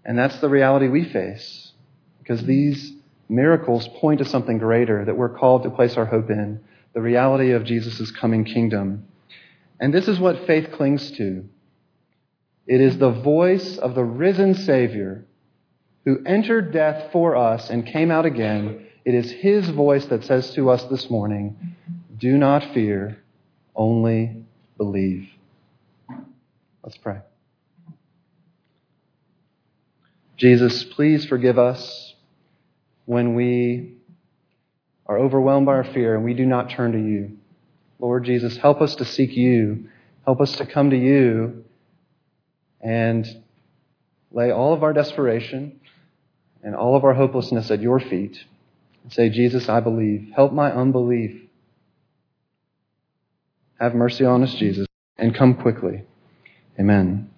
And 0.06 0.18
that's 0.18 0.40
the 0.40 0.50
reality 0.50 0.88
we 0.88 1.04
face. 1.04 1.74
Because 2.20 2.44
these 2.44 2.93
miracles 3.30 3.88
point 4.00 4.20
to 4.20 4.26
something 4.26 4.58
greater 4.58 5.06
that 5.06 5.18
we're 5.18 5.38
called 5.38 5.64
to 5.64 5.70
place 5.70 5.98
our 5.98 6.06
hope 6.06 6.30
in 6.30 6.62
the 6.94 7.02
reality 7.02 7.52
of 7.52 7.64
Jesus' 7.64 8.12
coming 8.12 8.46
kingdom. 8.46 9.08
And 9.80 9.94
this 9.94 10.08
is 10.08 10.20
what 10.20 10.46
faith 10.46 10.72
clings 10.72 11.12
to. 11.12 11.46
It 12.68 12.80
is 12.80 12.98
the 12.98 13.12
voice 13.12 13.78
of 13.78 13.96
the 13.96 14.04
risen 14.04 14.54
Savior 14.54 15.26
who 16.06 16.24
entered 16.26 16.72
death 16.72 17.12
for 17.12 17.36
us 17.36 17.70
and 17.70 17.86
came 17.86 18.12
out 18.12 18.26
again. 18.26 18.86
It 19.06 19.16
is 19.16 19.32
his 19.32 19.70
voice 19.70 20.06
that 20.06 20.24
says 20.24 20.52
to 20.52 20.70
us 20.70 20.84
this 20.86 21.10
morning, 21.10 21.76
Do 22.18 22.38
not 22.38 22.74
fear, 22.74 23.24
only 23.76 24.46
believe. 24.78 25.28
Let's 26.84 26.98
pray. 26.98 27.20
Jesus, 30.38 30.84
please 30.84 31.26
forgive 31.26 31.58
us 31.58 32.13
when 33.06 33.36
we 33.36 33.98
are 35.06 35.18
overwhelmed 35.18 35.66
by 35.66 35.74
our 35.74 35.84
fear 35.84 36.16
and 36.16 36.24
we 36.24 36.34
do 36.34 36.46
not 36.46 36.70
turn 36.70 36.94
to 36.94 36.98
you. 36.98 37.38
Lord 38.00 38.26
Jesus, 38.26 38.58
help 38.58 38.82
us 38.82 38.96
to 38.96 39.06
seek 39.06 39.36
you. 39.36 39.90
Help 40.26 40.42
us 40.42 40.56
to 40.58 40.66
come 40.66 40.90
to 40.90 40.98
you 40.98 41.66
and 42.82 43.26
lay 44.32 44.52
all 44.52 44.74
of 44.74 44.84
our 44.84 44.94
desperation 44.94 45.80
and 46.64 46.76
all 46.76 46.96
of 46.96 47.04
our 47.04 47.14
hopelessness 47.14 47.70
at 47.72 47.82
your 47.82 48.00
feet 48.00 48.38
and 49.04 49.12
say, 49.12 49.30
Jesus, 49.30 49.68
I 49.68 49.80
believe. 49.82 50.32
Help 50.36 50.54
my 50.54 50.72
unbelief. 50.72 51.42
Have 53.80 53.94
mercy 53.94 54.24
on 54.24 54.44
us, 54.44 54.54
Jesus, 54.56 54.88
and 55.18 55.36
come 55.36 55.56
quickly. 55.56 56.04
Amen. 56.80 57.33